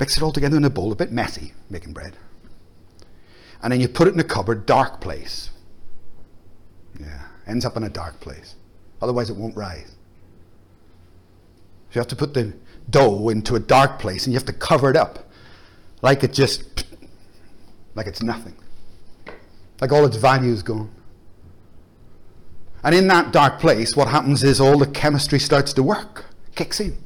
Mix 0.00 0.16
it 0.16 0.22
all 0.22 0.32
together 0.32 0.56
in 0.56 0.64
a 0.64 0.70
bowl, 0.70 0.90
a 0.90 0.96
bit 0.96 1.12
messy, 1.12 1.52
making 1.68 1.92
bread. 1.92 2.16
And 3.62 3.72
then 3.72 3.80
you 3.80 3.88
put 3.88 4.08
it 4.08 4.14
in 4.14 4.20
a 4.20 4.24
cupboard, 4.24 4.64
dark 4.64 5.00
place. 5.00 5.50
Yeah 6.98 7.28
ends 7.48 7.64
up 7.64 7.76
in 7.76 7.82
a 7.82 7.88
dark 7.88 8.20
place. 8.20 8.54
Otherwise, 9.00 9.30
it 9.30 9.36
won't 9.36 9.56
rise. 9.56 9.94
you 11.92 11.98
have 11.98 12.08
to 12.08 12.16
put 12.16 12.34
the 12.34 12.52
dough 12.90 13.28
into 13.30 13.54
a 13.56 13.60
dark 13.60 13.98
place 13.98 14.24
and 14.24 14.32
you 14.32 14.38
have 14.38 14.46
to 14.46 14.52
cover 14.52 14.90
it 14.90 14.96
up 14.96 15.30
like 16.02 16.22
it 16.22 16.32
just, 16.32 16.84
like 17.98 18.06
it's 18.06 18.22
nothing. 18.22 18.56
Like 19.80 19.92
all 19.92 20.06
its 20.06 20.16
value 20.16 20.52
is 20.52 20.62
gone. 20.62 20.90
And 22.82 22.94
in 22.94 23.08
that 23.08 23.32
dark 23.32 23.60
place, 23.60 23.94
what 23.94 24.08
happens 24.08 24.42
is 24.42 24.58
all 24.58 24.78
the 24.78 24.86
chemistry 24.86 25.38
starts 25.38 25.74
to 25.74 25.82
work, 25.82 26.24
kicks 26.54 26.80
in. 26.80 26.96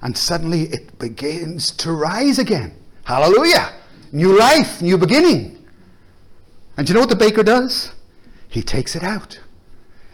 And 0.00 0.16
suddenly 0.16 0.62
it 0.62 0.96
begins 1.00 1.72
to 1.72 1.90
rise 1.90 2.38
again. 2.38 2.74
Hallelujah! 3.04 3.72
New 4.12 4.38
life, 4.38 4.80
new 4.80 4.96
beginning. 4.96 5.58
And 6.76 6.88
you 6.88 6.94
know 6.94 7.00
what 7.00 7.08
the 7.08 7.16
baker 7.16 7.42
does? 7.42 7.92
He 8.48 8.62
takes 8.62 8.94
it 8.94 9.02
out 9.02 9.40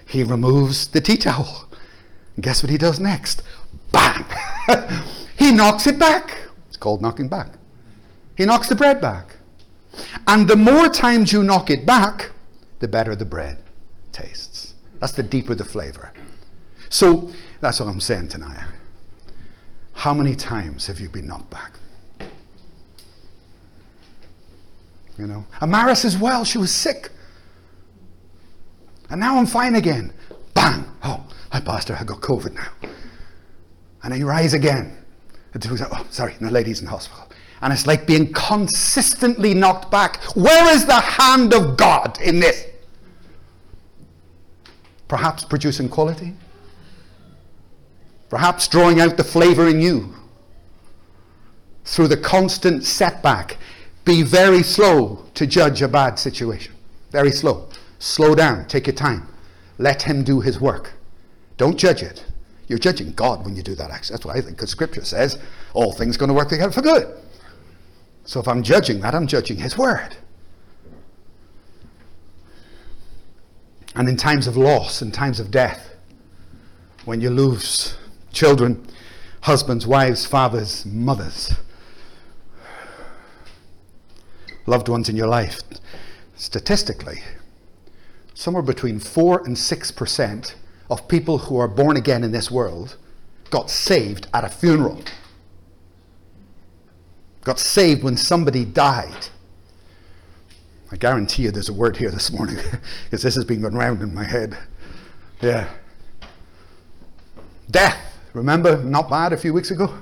he 0.06 0.22
removes 0.22 0.86
the 0.88 1.00
tea 1.00 1.16
towel. 1.16 1.68
And 2.34 2.44
guess 2.44 2.62
what 2.62 2.70
he 2.70 2.78
does 2.78 3.00
next? 3.00 3.42
Bang! 3.92 4.24
he 5.38 5.52
knocks 5.52 5.86
it 5.86 5.98
back. 5.98 6.36
It's 6.68 6.76
called 6.76 7.02
knocking 7.02 7.28
back. 7.28 7.58
He 8.36 8.44
knocks 8.44 8.68
the 8.68 8.76
bread 8.76 9.00
back. 9.00 9.35
And 10.26 10.48
the 10.48 10.56
more 10.56 10.88
times 10.88 11.32
you 11.32 11.42
knock 11.42 11.70
it 11.70 11.86
back, 11.86 12.32
the 12.80 12.88
better 12.88 13.14
the 13.14 13.24
bread 13.24 13.58
tastes. 14.12 14.74
That's 15.00 15.12
the 15.12 15.22
deeper 15.22 15.54
the 15.54 15.64
flavor. 15.64 16.12
So 16.88 17.30
that's 17.60 17.80
what 17.80 17.88
I'm 17.88 18.00
saying 18.00 18.28
tonight. 18.28 18.64
How 19.92 20.14
many 20.14 20.34
times 20.34 20.86
have 20.86 21.00
you 21.00 21.08
been 21.08 21.26
knocked 21.26 21.50
back? 21.50 21.78
You 25.18 25.26
know, 25.26 25.46
Amaris 25.60 26.04
as 26.04 26.18
well, 26.18 26.44
she 26.44 26.58
was 26.58 26.70
sick. 26.70 27.10
And 29.08 29.20
now 29.20 29.38
I'm 29.38 29.46
fine 29.46 29.74
again. 29.74 30.12
Bang! 30.52 30.84
Oh, 31.02 31.26
hi, 31.50 31.60
Pastor, 31.60 31.96
I 31.98 32.04
got 32.04 32.20
COVID 32.20 32.54
now. 32.54 32.90
And 34.02 34.12
I 34.12 34.22
rise 34.22 34.52
again. 34.52 34.96
Oh, 35.54 36.06
sorry, 36.10 36.34
the 36.40 36.50
lady's 36.50 36.82
in 36.82 36.86
hospital. 36.86 37.25
And 37.62 37.72
it's 37.72 37.86
like 37.86 38.06
being 38.06 38.32
consistently 38.32 39.54
knocked 39.54 39.90
back. 39.90 40.22
Where 40.36 40.74
is 40.74 40.84
the 40.86 41.00
hand 41.00 41.54
of 41.54 41.76
God 41.76 42.20
in 42.20 42.40
this? 42.40 42.66
Perhaps 45.08 45.44
producing 45.44 45.88
quality? 45.88 46.34
Perhaps 48.28 48.68
drawing 48.68 49.00
out 49.00 49.16
the 49.16 49.24
flavor 49.24 49.68
in 49.68 49.80
you 49.80 50.14
through 51.84 52.08
the 52.08 52.16
constant 52.16 52.84
setback. 52.84 53.56
Be 54.04 54.22
very 54.22 54.62
slow 54.62 55.24
to 55.34 55.46
judge 55.46 55.80
a 55.80 55.88
bad 55.88 56.18
situation. 56.18 56.74
Very 57.10 57.30
slow. 57.30 57.68
Slow 57.98 58.34
down, 58.34 58.66
take 58.66 58.86
your 58.86 58.96
time. 58.96 59.28
Let 59.78 60.02
Him 60.02 60.24
do 60.24 60.40
His 60.40 60.60
work. 60.60 60.92
Don't 61.56 61.76
judge 61.76 62.02
it. 62.02 62.26
You're 62.68 62.78
judging 62.78 63.12
God 63.12 63.44
when 63.44 63.56
you 63.56 63.62
do 63.62 63.74
that, 63.76 63.90
actually. 63.90 64.14
That's 64.14 64.24
what 64.26 64.36
I 64.36 64.40
think, 64.40 64.56
because 64.56 64.70
Scripture 64.70 65.04
says 65.04 65.38
all 65.72 65.92
things 65.92 66.16
are 66.16 66.18
going 66.18 66.28
to 66.28 66.34
work 66.34 66.48
together 66.48 66.72
for 66.72 66.82
good. 66.82 67.16
So 68.26 68.40
if 68.40 68.48
I'm 68.48 68.62
judging 68.62 69.00
that, 69.00 69.14
I'm 69.14 69.26
judging 69.26 69.58
His 69.58 69.78
Word. 69.78 70.16
And 73.94 74.08
in 74.08 74.16
times 74.16 74.46
of 74.46 74.56
loss, 74.56 75.00
in 75.00 75.10
times 75.12 75.40
of 75.40 75.50
death, 75.50 75.94
when 77.06 77.20
you 77.20 77.30
lose 77.30 77.96
children, 78.32 78.86
husbands, 79.42 79.86
wives, 79.86 80.26
fathers, 80.26 80.84
mothers, 80.84 81.54
loved 84.66 84.88
ones 84.88 85.08
in 85.08 85.16
your 85.16 85.28
life, 85.28 85.60
statistically, 86.34 87.22
somewhere 88.34 88.62
between 88.62 88.98
4 88.98 89.46
and 89.46 89.56
6% 89.56 90.54
of 90.90 91.08
people 91.08 91.38
who 91.38 91.56
are 91.58 91.68
born 91.68 91.96
again 91.96 92.24
in 92.24 92.32
this 92.32 92.50
world 92.50 92.96
got 93.50 93.70
saved 93.70 94.26
at 94.34 94.44
a 94.44 94.48
funeral. 94.48 95.00
Got 97.46 97.60
saved 97.60 98.02
when 98.02 98.16
somebody 98.16 98.64
died. 98.64 99.28
I 100.90 100.96
guarantee 100.96 101.44
you 101.44 101.52
there's 101.52 101.68
a 101.68 101.72
word 101.72 101.96
here 101.96 102.10
this 102.10 102.32
morning 102.32 102.56
because 103.04 103.22
this 103.22 103.36
has 103.36 103.44
been 103.44 103.60
going 103.60 103.76
round 103.76 104.02
in 104.02 104.12
my 104.12 104.24
head. 104.24 104.58
Yeah. 105.40 105.68
Death. 107.70 108.18
Remember, 108.32 108.82
not 108.82 109.08
bad 109.08 109.32
a 109.32 109.36
few 109.36 109.54
weeks 109.54 109.70
ago? 109.70 109.96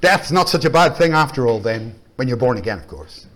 Death's 0.00 0.30
not 0.30 0.48
such 0.48 0.64
a 0.64 0.70
bad 0.70 0.96
thing 0.96 1.14
after 1.14 1.48
all, 1.48 1.58
then, 1.58 1.98
when 2.14 2.28
you're 2.28 2.36
born 2.36 2.58
again, 2.58 2.78
of 2.78 2.86
course. 2.86 3.26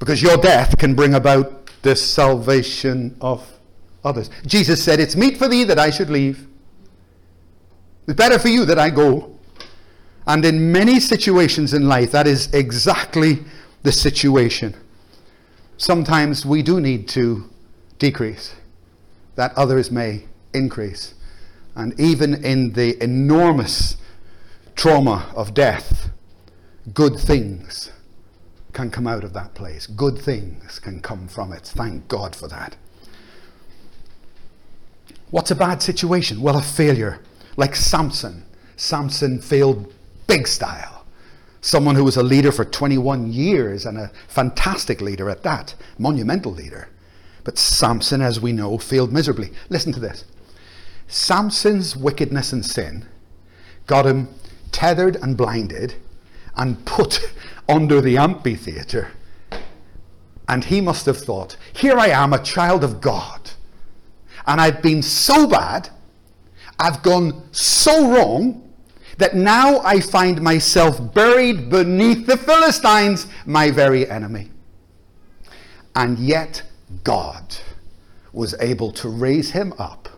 Because 0.00 0.20
your 0.20 0.36
death 0.36 0.76
can 0.78 0.96
bring 0.96 1.14
about 1.14 1.70
the 1.82 1.94
salvation 1.94 3.16
of 3.20 3.48
others. 4.02 4.30
Jesus 4.46 4.82
said, 4.82 4.98
It's 4.98 5.14
meet 5.14 5.36
for 5.36 5.46
thee 5.46 5.62
that 5.62 5.78
I 5.78 5.90
should 5.90 6.10
leave. 6.10 6.48
It's 8.08 8.16
better 8.16 8.40
for 8.40 8.48
you 8.48 8.64
that 8.64 8.80
I 8.80 8.90
go. 8.90 9.31
And 10.26 10.44
in 10.44 10.70
many 10.70 11.00
situations 11.00 11.74
in 11.74 11.88
life, 11.88 12.12
that 12.12 12.26
is 12.26 12.52
exactly 12.54 13.40
the 13.82 13.92
situation. 13.92 14.74
Sometimes 15.76 16.46
we 16.46 16.62
do 16.62 16.80
need 16.80 17.08
to 17.08 17.50
decrease 17.98 18.54
that 19.34 19.56
others 19.56 19.90
may 19.90 20.24
increase. 20.54 21.14
And 21.74 21.98
even 21.98 22.44
in 22.44 22.74
the 22.74 23.02
enormous 23.02 23.96
trauma 24.76 25.32
of 25.34 25.54
death, 25.54 26.10
good 26.92 27.16
things 27.16 27.90
can 28.72 28.90
come 28.90 29.06
out 29.06 29.24
of 29.24 29.32
that 29.32 29.54
place. 29.54 29.86
Good 29.86 30.18
things 30.18 30.78
can 30.78 31.00
come 31.00 31.28
from 31.28 31.52
it. 31.52 31.64
Thank 31.64 32.08
God 32.08 32.34
for 32.36 32.48
that. 32.48 32.76
What's 35.30 35.50
a 35.50 35.56
bad 35.56 35.82
situation? 35.82 36.42
Well, 36.42 36.58
a 36.58 36.62
failure. 36.62 37.20
Like 37.56 37.74
Samson. 37.74 38.44
Samson 38.76 39.40
failed 39.40 39.92
big 40.32 40.48
style. 40.48 41.04
Someone 41.60 41.94
who 41.94 42.04
was 42.04 42.16
a 42.16 42.22
leader 42.22 42.50
for 42.50 42.64
21 42.64 43.30
years 43.30 43.84
and 43.84 43.98
a 43.98 44.10
fantastic 44.28 45.02
leader 45.02 45.28
at 45.28 45.42
that, 45.42 45.74
monumental 45.98 46.52
leader. 46.52 46.88
But 47.44 47.58
Samson, 47.58 48.22
as 48.22 48.40
we 48.40 48.52
know, 48.52 48.78
failed 48.78 49.12
miserably. 49.12 49.50
Listen 49.68 49.92
to 49.92 50.00
this 50.00 50.24
Samson's 51.06 51.94
wickedness 51.94 52.52
and 52.52 52.64
sin 52.64 53.04
got 53.86 54.06
him 54.06 54.28
tethered 54.70 55.16
and 55.16 55.36
blinded 55.36 55.96
and 56.56 56.82
put 56.86 57.20
under 57.68 58.00
the 58.00 58.16
amphitheater. 58.16 59.12
And 60.48 60.64
he 60.64 60.80
must 60.80 61.04
have 61.04 61.18
thought, 61.18 61.56
here 61.74 61.98
I 61.98 62.08
am, 62.08 62.32
a 62.32 62.42
child 62.42 62.84
of 62.84 63.02
God. 63.02 63.50
And 64.46 64.60
I've 64.62 64.80
been 64.80 65.02
so 65.02 65.46
bad, 65.46 65.90
I've 66.78 67.02
gone 67.02 67.48
so 67.52 68.10
wrong, 68.10 68.71
that 69.18 69.34
now 69.34 69.80
I 69.80 70.00
find 70.00 70.40
myself 70.40 71.12
buried 71.14 71.70
beneath 71.70 72.26
the 72.26 72.36
Philistines, 72.36 73.26
my 73.46 73.70
very 73.70 74.08
enemy. 74.08 74.50
And 75.94 76.18
yet, 76.18 76.62
God 77.04 77.56
was 78.32 78.54
able 78.60 78.92
to 78.92 79.08
raise 79.08 79.50
him 79.50 79.74
up 79.78 80.08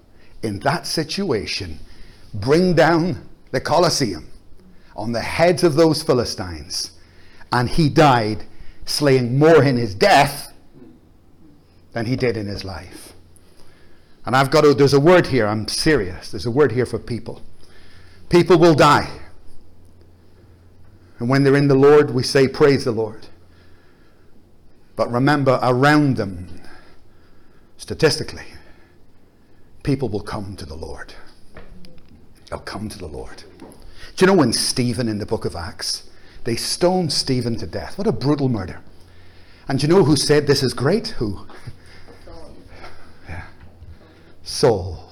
in 0.42 0.60
that 0.60 0.86
situation, 0.86 1.80
bring 2.32 2.74
down 2.74 3.28
the 3.50 3.60
Colosseum 3.60 4.28
on 4.96 5.12
the 5.12 5.20
heads 5.20 5.64
of 5.64 5.74
those 5.74 6.02
Philistines, 6.02 6.92
and 7.52 7.68
he 7.68 7.88
died 7.88 8.44
slaying 8.84 9.38
more 9.38 9.62
in 9.62 9.76
his 9.76 9.94
death 9.94 10.52
than 11.92 12.06
he 12.06 12.16
did 12.16 12.36
in 12.36 12.46
his 12.46 12.64
life. 12.64 13.14
And 14.26 14.34
I've 14.36 14.50
got 14.50 14.62
to, 14.62 14.74
there's 14.74 14.94
a 14.94 15.00
word 15.00 15.26
here, 15.26 15.46
I'm 15.46 15.68
serious. 15.68 16.30
There's 16.30 16.46
a 16.46 16.50
word 16.50 16.72
here 16.72 16.86
for 16.86 16.98
people. 16.98 17.42
People 18.28 18.58
will 18.58 18.74
die. 18.74 19.10
And 21.18 21.28
when 21.28 21.44
they're 21.44 21.56
in 21.56 21.68
the 21.68 21.74
Lord, 21.74 22.10
we 22.10 22.22
say, 22.22 22.48
Praise 22.48 22.84
the 22.84 22.92
Lord. 22.92 23.26
But 24.96 25.10
remember, 25.10 25.58
around 25.62 26.16
them, 26.16 26.60
statistically, 27.76 28.46
people 29.82 30.08
will 30.08 30.20
come 30.20 30.56
to 30.56 30.66
the 30.66 30.74
Lord. 30.74 31.14
They'll 32.48 32.60
come 32.60 32.88
to 32.88 32.98
the 32.98 33.06
Lord. 33.06 33.42
Do 34.16 34.24
you 34.24 34.26
know 34.26 34.38
when 34.38 34.52
Stephen 34.52 35.08
in 35.08 35.18
the 35.18 35.26
book 35.26 35.44
of 35.44 35.56
Acts, 35.56 36.08
they 36.44 36.56
stoned 36.56 37.12
Stephen 37.12 37.56
to 37.56 37.66
death? 37.66 37.98
What 37.98 38.06
a 38.06 38.12
brutal 38.12 38.48
murder. 38.48 38.80
And 39.66 39.78
do 39.78 39.86
you 39.86 39.92
know 39.92 40.04
who 40.04 40.16
said 40.16 40.46
this 40.46 40.62
is 40.62 40.74
great? 40.74 41.08
Who? 41.18 41.46
Yeah. 43.28 43.44
Saul. 44.42 45.03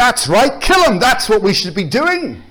That's 0.00 0.28
right, 0.28 0.58
kill 0.62 0.82
him. 0.84 0.98
That's 0.98 1.28
what 1.28 1.42
we 1.42 1.52
should 1.52 1.74
be 1.74 1.84
doing. 1.84 2.42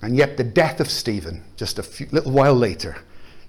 And 0.00 0.16
yet, 0.16 0.36
the 0.36 0.44
death 0.44 0.78
of 0.78 0.88
Stephen, 0.88 1.42
just 1.56 1.80
a 1.80 1.82
few, 1.82 2.06
little 2.12 2.30
while 2.30 2.54
later, 2.54 2.98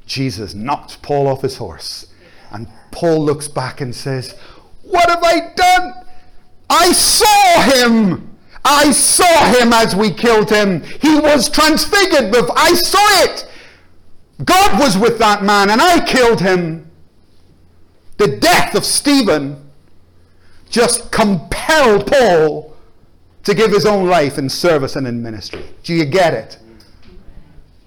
Jesus 0.07 0.55
knocked 0.55 1.03
Paul 1.03 1.27
off 1.27 1.43
his 1.43 1.57
horse. 1.57 2.07
And 2.49 2.67
Paul 2.89 3.23
looks 3.23 3.47
back 3.47 3.79
and 3.79 3.93
says, 3.93 4.33
What 4.81 5.07
have 5.07 5.23
I 5.23 5.53
done? 5.53 5.93
I 6.67 6.93
saw 6.93 7.61
him. 7.61 8.35
I 8.65 8.89
saw 8.89 9.45
him 9.53 9.71
as 9.71 9.95
we 9.95 10.09
killed 10.09 10.49
him. 10.49 10.81
He 10.81 11.19
was 11.19 11.47
transfigured. 11.47 12.31
Before. 12.31 12.57
I 12.57 12.73
saw 12.73 13.23
it. 13.25 13.47
God 14.43 14.79
was 14.79 14.97
with 14.97 15.19
that 15.19 15.43
man 15.43 15.69
and 15.69 15.79
I 15.79 16.03
killed 16.03 16.41
him. 16.41 16.89
The 18.17 18.29
death 18.29 18.73
of 18.73 18.83
Stephen 18.83 19.68
just 20.69 21.11
compelled 21.11 22.07
Paul 22.07 22.75
to 23.43 23.53
give 23.53 23.71
his 23.71 23.85
own 23.85 24.07
life 24.07 24.37
in 24.37 24.49
service 24.49 24.95
and 24.95 25.07
in 25.07 25.21
ministry. 25.23 25.63
Do 25.83 25.93
you 25.93 26.05
get 26.05 26.33
it? 26.33 26.59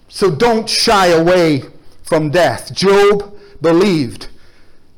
So 0.08 0.30
don't 0.30 0.68
shy 0.68 1.08
away 1.08 1.62
from 2.02 2.30
death. 2.30 2.74
Job 2.74 3.34
believed 3.60 4.28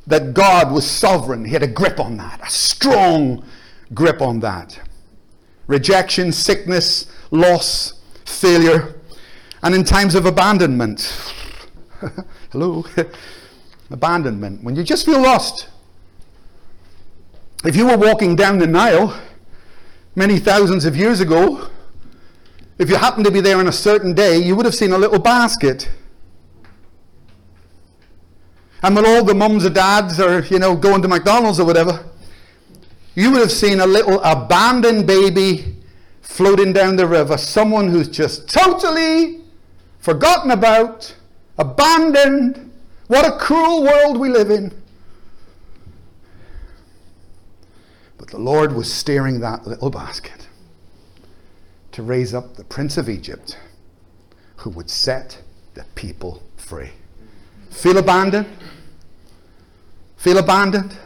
that 0.06 0.34
God 0.34 0.72
was 0.72 0.90
sovereign. 0.90 1.44
He 1.44 1.52
had 1.52 1.62
a 1.62 1.68
grip 1.68 2.00
on 2.00 2.16
that, 2.16 2.40
a 2.42 2.50
strong 2.50 3.44
grip 3.92 4.20
on 4.20 4.40
that. 4.40 4.80
Rejection, 5.66 6.32
sickness, 6.32 7.06
loss, 7.30 7.94
failure, 8.24 9.00
and 9.62 9.74
in 9.74 9.84
times 9.84 10.14
of 10.14 10.26
abandonment. 10.26 11.16
Hello? 12.50 12.84
abandonment. 13.90 14.62
When 14.62 14.76
you 14.76 14.82
just 14.82 15.06
feel 15.06 15.22
lost. 15.22 15.68
If 17.64 17.76
you 17.76 17.86
were 17.86 17.96
walking 17.96 18.36
down 18.36 18.58
the 18.58 18.66
Nile 18.66 19.20
many 20.14 20.38
thousands 20.38 20.84
of 20.84 20.96
years 20.96 21.20
ago, 21.20 21.70
if 22.78 22.90
you 22.90 22.96
happened 22.96 23.24
to 23.24 23.30
be 23.30 23.40
there 23.40 23.58
on 23.58 23.68
a 23.68 23.72
certain 23.72 24.14
day, 24.14 24.38
you 24.38 24.54
would 24.56 24.66
have 24.66 24.74
seen 24.74 24.92
a 24.92 24.98
little 24.98 25.18
basket 25.18 25.88
and 28.84 28.94
when 28.94 29.06
all 29.06 29.24
the 29.24 29.34
mums 29.34 29.64
or 29.64 29.70
dads 29.70 30.20
are, 30.20 30.40
you 30.40 30.58
know, 30.58 30.76
going 30.76 31.00
to 31.00 31.08
McDonald's 31.08 31.58
or 31.58 31.64
whatever, 31.64 32.04
you 33.14 33.30
would 33.30 33.40
have 33.40 33.50
seen 33.50 33.80
a 33.80 33.86
little 33.86 34.20
abandoned 34.20 35.06
baby 35.06 35.76
floating 36.20 36.74
down 36.74 36.96
the 36.96 37.06
river. 37.06 37.38
Someone 37.38 37.88
who's 37.88 38.08
just 38.08 38.46
totally 38.46 39.40
forgotten 40.00 40.50
about, 40.50 41.16
abandoned. 41.56 42.70
What 43.06 43.24
a 43.24 43.38
cruel 43.38 43.84
world 43.84 44.18
we 44.18 44.28
live 44.28 44.50
in. 44.50 44.70
But 48.18 48.28
the 48.28 48.38
Lord 48.38 48.72
was 48.74 48.92
steering 48.92 49.40
that 49.40 49.66
little 49.66 49.90
basket 49.90 50.48
to 51.92 52.02
raise 52.02 52.34
up 52.34 52.56
the 52.56 52.64
Prince 52.64 52.96
of 52.96 53.08
Egypt 53.08 53.58
who 54.56 54.70
would 54.70 54.90
set 54.90 55.42
the 55.74 55.84
people 55.94 56.42
free. 56.56 56.90
Feel 57.70 57.98
abandoned? 57.98 58.46
Feel 60.16 60.38
abandoned? 60.38 60.96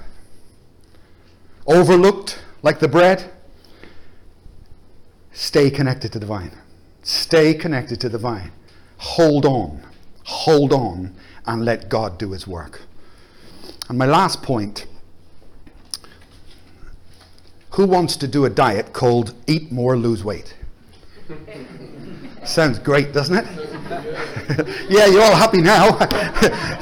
Overlooked 1.67 2.39
like 2.63 2.79
the 2.79 2.89
bread? 2.89 3.31
Stay 5.33 5.71
connected 5.71 6.13
to 6.13 6.19
the 6.19 6.27
vine. 6.27 6.53
Stay 7.03 7.55
connected 7.55 8.01
to 8.01 8.09
the 8.09 8.19
vine. 8.19 8.53
Hold 8.99 9.47
on. 9.47 9.83
Hold 10.25 10.73
on 10.73 11.15
and 11.47 11.65
let 11.65 11.89
God 11.89 12.19
do 12.19 12.33
his 12.33 12.47
work. 12.47 12.83
And 13.89 13.97
my 13.97 14.07
last 14.07 14.43
point 14.43 14.87
who 17.79 17.87
wants 17.87 18.17
to 18.17 18.27
do 18.27 18.45
a 18.45 18.51
diet 18.51 18.93
called 18.93 19.35
Eat 19.47 19.71
More, 19.71 19.97
Lose 19.97 20.25
Weight? 20.25 20.53
Sounds 22.45 22.77
great, 22.81 23.13
doesn't 23.13 23.37
it? 23.37 23.47
yeah, 24.91 25.07
you're 25.07 25.23
all 25.23 25.37
happy 25.37 25.63
now. 25.63 25.97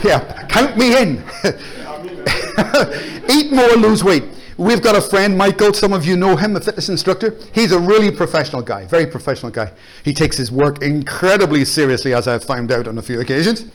yeah, 0.02 0.46
count 0.48 0.78
me 0.78 0.96
in. 0.96 1.22
Eat 3.30 3.52
more, 3.52 3.68
lose 3.72 4.02
weight. 4.02 4.24
We've 4.56 4.80
got 4.80 4.96
a 4.96 5.02
friend, 5.02 5.36
Michael. 5.36 5.74
Some 5.74 5.92
of 5.92 6.06
you 6.06 6.16
know 6.16 6.34
him, 6.34 6.56
a 6.56 6.62
fitness 6.62 6.88
instructor. 6.88 7.36
He's 7.52 7.72
a 7.72 7.78
really 7.78 8.10
professional 8.10 8.62
guy, 8.62 8.86
very 8.86 9.04
professional 9.06 9.52
guy. 9.52 9.72
He 10.02 10.14
takes 10.14 10.38
his 10.38 10.50
work 10.50 10.80
incredibly 10.80 11.66
seriously, 11.66 12.14
as 12.14 12.26
I've 12.26 12.44
found 12.44 12.72
out 12.72 12.88
on 12.88 12.96
a 12.96 13.02
few 13.02 13.20
occasions. 13.20 13.66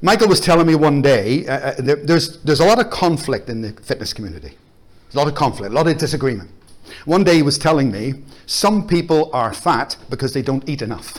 Michael 0.00 0.26
was 0.26 0.40
telling 0.40 0.66
me 0.66 0.74
one 0.74 1.00
day 1.00 1.46
uh, 1.46 1.52
uh, 1.52 1.74
there, 1.78 1.94
there's, 1.94 2.42
there's 2.42 2.58
a 2.58 2.66
lot 2.66 2.80
of 2.80 2.90
conflict 2.90 3.48
in 3.48 3.62
the 3.62 3.70
fitness 3.70 4.12
community. 4.12 4.56
A 5.12 5.16
lot 5.16 5.28
of 5.28 5.34
conflict, 5.34 5.72
a 5.72 5.74
lot 5.74 5.86
of 5.86 5.98
disagreement. 5.98 6.50
One 7.04 7.24
day 7.24 7.36
he 7.36 7.42
was 7.42 7.58
telling 7.58 7.90
me 7.90 8.14
some 8.46 8.86
people 8.86 9.30
are 9.32 9.52
fat 9.52 9.96
because 10.10 10.32
they 10.32 10.42
don't 10.42 10.66
eat 10.68 10.82
enough. 10.82 11.18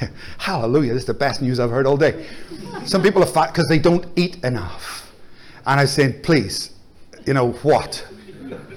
Hallelujah, 0.38 0.92
this 0.92 1.02
is 1.02 1.06
the 1.06 1.14
best 1.14 1.42
news 1.42 1.58
I've 1.58 1.70
heard 1.70 1.86
all 1.86 1.96
day. 1.96 2.26
Some 2.84 3.02
people 3.02 3.22
are 3.22 3.26
fat 3.26 3.48
because 3.48 3.68
they 3.68 3.78
don't 3.78 4.06
eat 4.16 4.42
enough. 4.44 5.12
And 5.66 5.80
I 5.80 5.84
said, 5.84 6.22
please, 6.22 6.74
you 7.26 7.34
know, 7.34 7.52
what? 7.52 8.06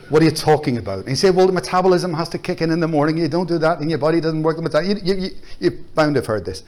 What 0.09 0.21
are 0.21 0.25
you 0.25 0.31
talking 0.31 0.77
about? 0.77 0.99
And 0.99 1.09
he 1.09 1.15
said, 1.15 1.35
well, 1.35 1.47
the 1.47 1.53
metabolism 1.53 2.13
has 2.13 2.29
to 2.29 2.37
kick 2.37 2.61
in 2.61 2.69
in 2.69 2.79
the 2.79 2.87
morning. 2.87 3.17
You 3.17 3.27
don't 3.27 3.47
do 3.47 3.57
that, 3.57 3.79
and 3.79 3.89
your 3.89 3.97
body 3.97 4.21
doesn't 4.21 4.43
work. 4.43 4.57
the 4.57 4.81
You, 4.83 4.95
you, 5.03 5.21
you, 5.21 5.29
you 5.59 5.71
bound 5.95 6.15
have 6.15 6.27
heard 6.27 6.45
this. 6.45 6.63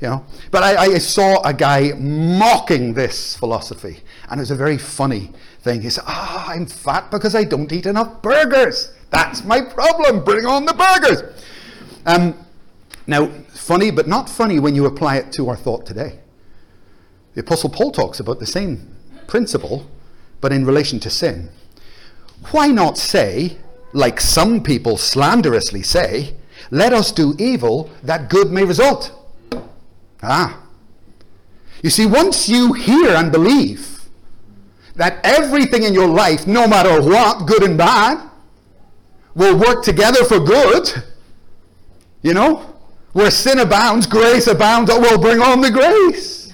You 0.00 0.08
know? 0.08 0.26
But 0.50 0.64
I, 0.64 0.76
I 0.94 0.98
saw 0.98 1.40
a 1.42 1.54
guy 1.54 1.92
mocking 1.96 2.94
this 2.94 3.36
philosophy, 3.36 4.00
and 4.28 4.40
it 4.40 4.42
was 4.42 4.50
a 4.50 4.56
very 4.56 4.78
funny 4.78 5.32
thing. 5.62 5.88
Said, 5.88 6.04
Ah, 6.06 6.48
I'm 6.48 6.66
fat 6.66 7.10
because 7.10 7.34
I 7.34 7.44
don't 7.44 7.72
eat 7.72 7.86
enough 7.86 8.22
burgers. 8.22 8.92
That's 9.10 9.44
my 9.44 9.60
problem. 9.60 10.24
Bring 10.24 10.46
on 10.46 10.64
the 10.64 10.74
burgers. 10.74 11.22
Um, 12.06 12.34
now, 13.06 13.26
funny, 13.48 13.90
but 13.90 14.08
not 14.08 14.28
funny 14.28 14.58
when 14.60 14.74
you 14.74 14.86
apply 14.86 15.16
it 15.16 15.32
to 15.32 15.48
our 15.48 15.56
thought 15.56 15.86
today. 15.86 16.18
The 17.34 17.40
Apostle 17.40 17.70
Paul 17.70 17.92
talks 17.92 18.20
about 18.20 18.38
the 18.38 18.46
same 18.46 18.94
principle, 19.26 19.86
but 20.40 20.52
in 20.52 20.64
relation 20.64 21.00
to 21.00 21.10
sin. 21.10 21.50
Why 22.50 22.68
not 22.68 22.98
say, 22.98 23.58
like 23.92 24.20
some 24.20 24.62
people 24.62 24.96
slanderously 24.96 25.82
say, 25.82 26.34
let 26.70 26.92
us 26.92 27.12
do 27.12 27.34
evil 27.38 27.90
that 28.02 28.30
good 28.30 28.50
may 28.50 28.64
result? 28.64 29.12
Ah. 30.22 30.62
You 31.82 31.90
see, 31.90 32.06
once 32.06 32.48
you 32.48 32.74
hear 32.74 33.10
and 33.10 33.32
believe 33.32 33.89
that 34.96 35.20
everything 35.24 35.84
in 35.84 35.94
your 35.94 36.08
life, 36.08 36.46
no 36.46 36.66
matter 36.66 37.00
what, 37.02 37.46
good 37.46 37.62
and 37.62 37.78
bad, 37.78 38.28
will 39.34 39.56
work 39.56 39.84
together 39.84 40.24
for 40.24 40.40
good, 40.40 40.88
you 42.22 42.34
know, 42.34 42.74
where 43.12 43.30
sin 43.30 43.58
abounds, 43.58 44.06
grace 44.06 44.46
abounds, 44.46 44.90
oh, 44.90 45.00
that 45.00 45.10
will 45.10 45.18
bring 45.18 45.40
on 45.40 45.60
the 45.60 45.70
grace. 45.70 46.52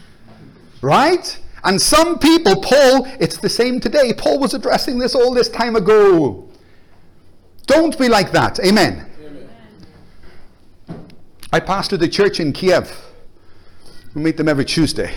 Right? 0.83 1.39
And 1.65 1.81
some 1.81 2.19
people, 2.19 2.61
Paul, 2.63 3.07
it's 3.19 3.39
the 3.39 3.49
same 3.49 3.81
today. 3.81 4.13
Paul 4.17 4.39
was 4.39 4.55
addressing 4.55 4.99
this 4.99 5.15
all 5.15 5.35
this 5.35 5.49
time 5.49 5.75
ago. 5.75 6.49
Don't 7.67 7.99
be 7.99 8.09
like 8.09 8.31
that. 8.33 8.61
Amen. 8.65 9.11
Amen. 9.21 9.49
I 11.53 11.61
pastored 11.61 12.03
a 12.03 12.09
church 12.09 12.39
in 12.39 12.53
Kiev. 12.53 12.97
We 14.15 14.23
meet 14.23 14.37
them 14.37 14.49
every 14.49 14.65
Tuesday. 14.65 15.13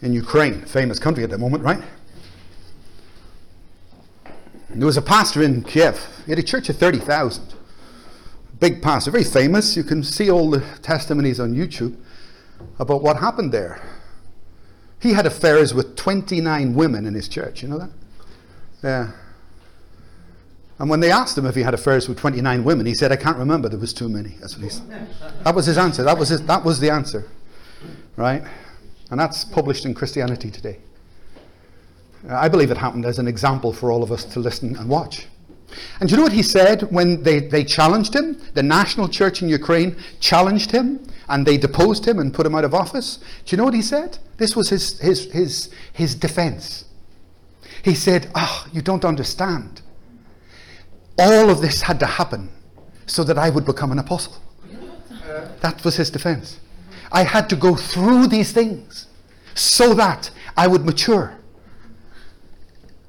In 0.00 0.12
Ukraine, 0.12 0.64
famous 0.64 0.98
country 0.98 1.24
at 1.24 1.30
the 1.30 1.38
moment, 1.38 1.64
right? 1.64 1.82
There 4.70 4.86
was 4.86 4.96
a 4.96 5.02
pastor 5.02 5.42
in 5.42 5.64
Kiev. 5.64 6.06
He 6.24 6.32
had 6.32 6.38
a 6.38 6.42
church 6.42 6.68
of 6.68 6.76
30,000. 6.76 7.54
Big 8.60 8.82
pastor, 8.82 9.10
very 9.10 9.24
famous. 9.24 9.76
You 9.76 9.84
can 9.84 10.02
see 10.02 10.30
all 10.30 10.50
the 10.50 10.60
testimonies 10.82 11.40
on 11.40 11.54
YouTube 11.54 11.96
about 12.78 13.02
what 13.02 13.16
happened 13.16 13.52
there. 13.52 13.80
He 15.00 15.12
had 15.12 15.26
affairs 15.26 15.74
with 15.74 15.96
29 15.96 16.74
women 16.74 17.06
in 17.06 17.14
his 17.14 17.28
church. 17.28 17.62
You 17.62 17.68
know 17.68 17.78
that? 17.78 17.90
Yeah. 18.82 19.10
And 20.78 20.88
when 20.88 21.00
they 21.00 21.10
asked 21.10 21.36
him 21.36 21.46
if 21.46 21.54
he 21.54 21.62
had 21.62 21.74
affairs 21.74 22.08
with 22.08 22.18
29 22.18 22.62
women, 22.64 22.86
he 22.86 22.94
said, 22.94 23.10
I 23.10 23.16
can't 23.16 23.36
remember. 23.36 23.68
There 23.68 23.78
was 23.78 23.92
too 23.92 24.08
many. 24.08 24.36
That's 24.40 24.56
what 24.56 24.64
he 24.64 24.70
said. 24.70 25.08
That 25.44 25.54
was 25.54 25.66
his 25.66 25.78
answer. 25.78 26.04
That 26.04 26.18
was, 26.18 26.28
his, 26.28 26.42
that 26.46 26.64
was 26.64 26.78
the 26.78 26.90
answer. 26.90 27.26
Right? 28.16 28.42
And 29.10 29.18
that's 29.18 29.44
published 29.44 29.84
in 29.84 29.94
Christianity 29.94 30.50
Today. 30.50 30.78
I 32.28 32.48
believe 32.48 32.70
it 32.70 32.76
happened 32.76 33.04
as 33.04 33.18
an 33.18 33.28
example 33.28 33.72
for 33.72 33.90
all 33.90 34.02
of 34.02 34.10
us 34.10 34.24
to 34.24 34.40
listen 34.40 34.76
and 34.76 34.88
watch. 34.88 35.26
And 36.00 36.08
do 36.08 36.12
you 36.12 36.16
know 36.16 36.24
what 36.24 36.32
he 36.32 36.42
said 36.42 36.82
when 36.90 37.22
they, 37.22 37.40
they 37.40 37.62
challenged 37.62 38.14
him? 38.14 38.40
The 38.54 38.62
national 38.62 39.08
church 39.08 39.42
in 39.42 39.48
Ukraine 39.48 39.96
challenged 40.18 40.70
him 40.70 41.06
and 41.28 41.46
they 41.46 41.58
deposed 41.58 42.06
him 42.06 42.18
and 42.18 42.32
put 42.32 42.46
him 42.46 42.54
out 42.54 42.64
of 42.64 42.74
office. 42.74 43.18
Do 43.44 43.54
you 43.54 43.58
know 43.58 43.64
what 43.64 43.74
he 43.74 43.82
said? 43.82 44.18
This 44.38 44.56
was 44.56 44.70
his, 44.70 44.98
his, 44.98 45.30
his, 45.30 45.70
his 45.92 46.14
defense. 46.14 46.86
He 47.82 47.94
said, 47.94 48.30
Ah, 48.34 48.64
oh, 48.66 48.70
you 48.72 48.82
don't 48.82 49.04
understand. 49.04 49.82
All 51.18 51.50
of 51.50 51.60
this 51.60 51.82
had 51.82 52.00
to 52.00 52.06
happen 52.06 52.48
so 53.06 53.24
that 53.24 53.38
I 53.38 53.50
would 53.50 53.64
become 53.64 53.92
an 53.92 53.98
apostle. 53.98 54.34
That 55.60 55.84
was 55.84 55.96
his 55.96 56.10
defense. 56.10 56.58
I 57.10 57.22
had 57.22 57.48
to 57.50 57.56
go 57.56 57.74
through 57.74 58.28
these 58.28 58.52
things 58.52 59.06
so 59.54 59.94
that 59.94 60.30
I 60.56 60.66
would 60.66 60.84
mature. 60.84 61.36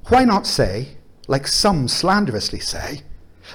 Why 0.08 0.24
not 0.24 0.46
say, 0.46 0.96
like 1.28 1.46
some 1.46 1.86
slanderously 1.86 2.60
say, 2.60 3.02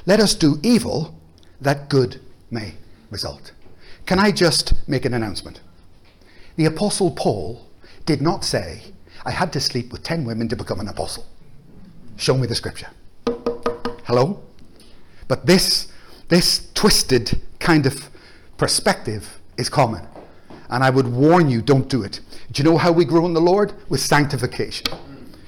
let 0.05 0.19
us 0.19 0.33
do 0.33 0.59
evil 0.63 1.19
that 1.59 1.89
good 1.89 2.21
may 2.49 2.75
result? 3.09 3.51
Can 4.05 4.19
I 4.19 4.31
just 4.31 4.73
make 4.87 5.05
an 5.05 5.13
announcement? 5.13 5.59
The 6.55 6.65
Apostle 6.65 7.11
Paul 7.11 7.67
did 8.05 8.21
not 8.21 8.45
say, 8.45 8.83
I 9.25 9.31
had 9.31 9.51
to 9.53 9.59
sleep 9.59 9.91
with 9.91 10.03
10 10.03 10.23
women 10.23 10.47
to 10.49 10.55
become 10.55 10.79
an 10.79 10.87
apostle. 10.87 11.25
Show 12.17 12.37
me 12.37 12.47
the 12.47 12.55
scripture. 12.55 12.89
Hello? 14.05 14.43
But 15.27 15.45
this, 15.45 15.87
this 16.29 16.69
twisted 16.73 17.41
kind 17.59 17.85
of 17.85 18.09
perspective 18.57 19.39
is 19.57 19.67
common. 19.67 20.07
And 20.75 20.83
I 20.83 20.89
would 20.89 21.07
warn 21.07 21.49
you, 21.49 21.61
don't 21.61 21.87
do 21.87 22.03
it. 22.03 22.19
Do 22.51 22.61
you 22.61 22.69
know 22.69 22.77
how 22.77 22.91
we 22.91 23.05
grow 23.05 23.25
in 23.25 23.33
the 23.33 23.39
Lord? 23.39 23.71
With 23.87 24.01
sanctification. 24.01 24.87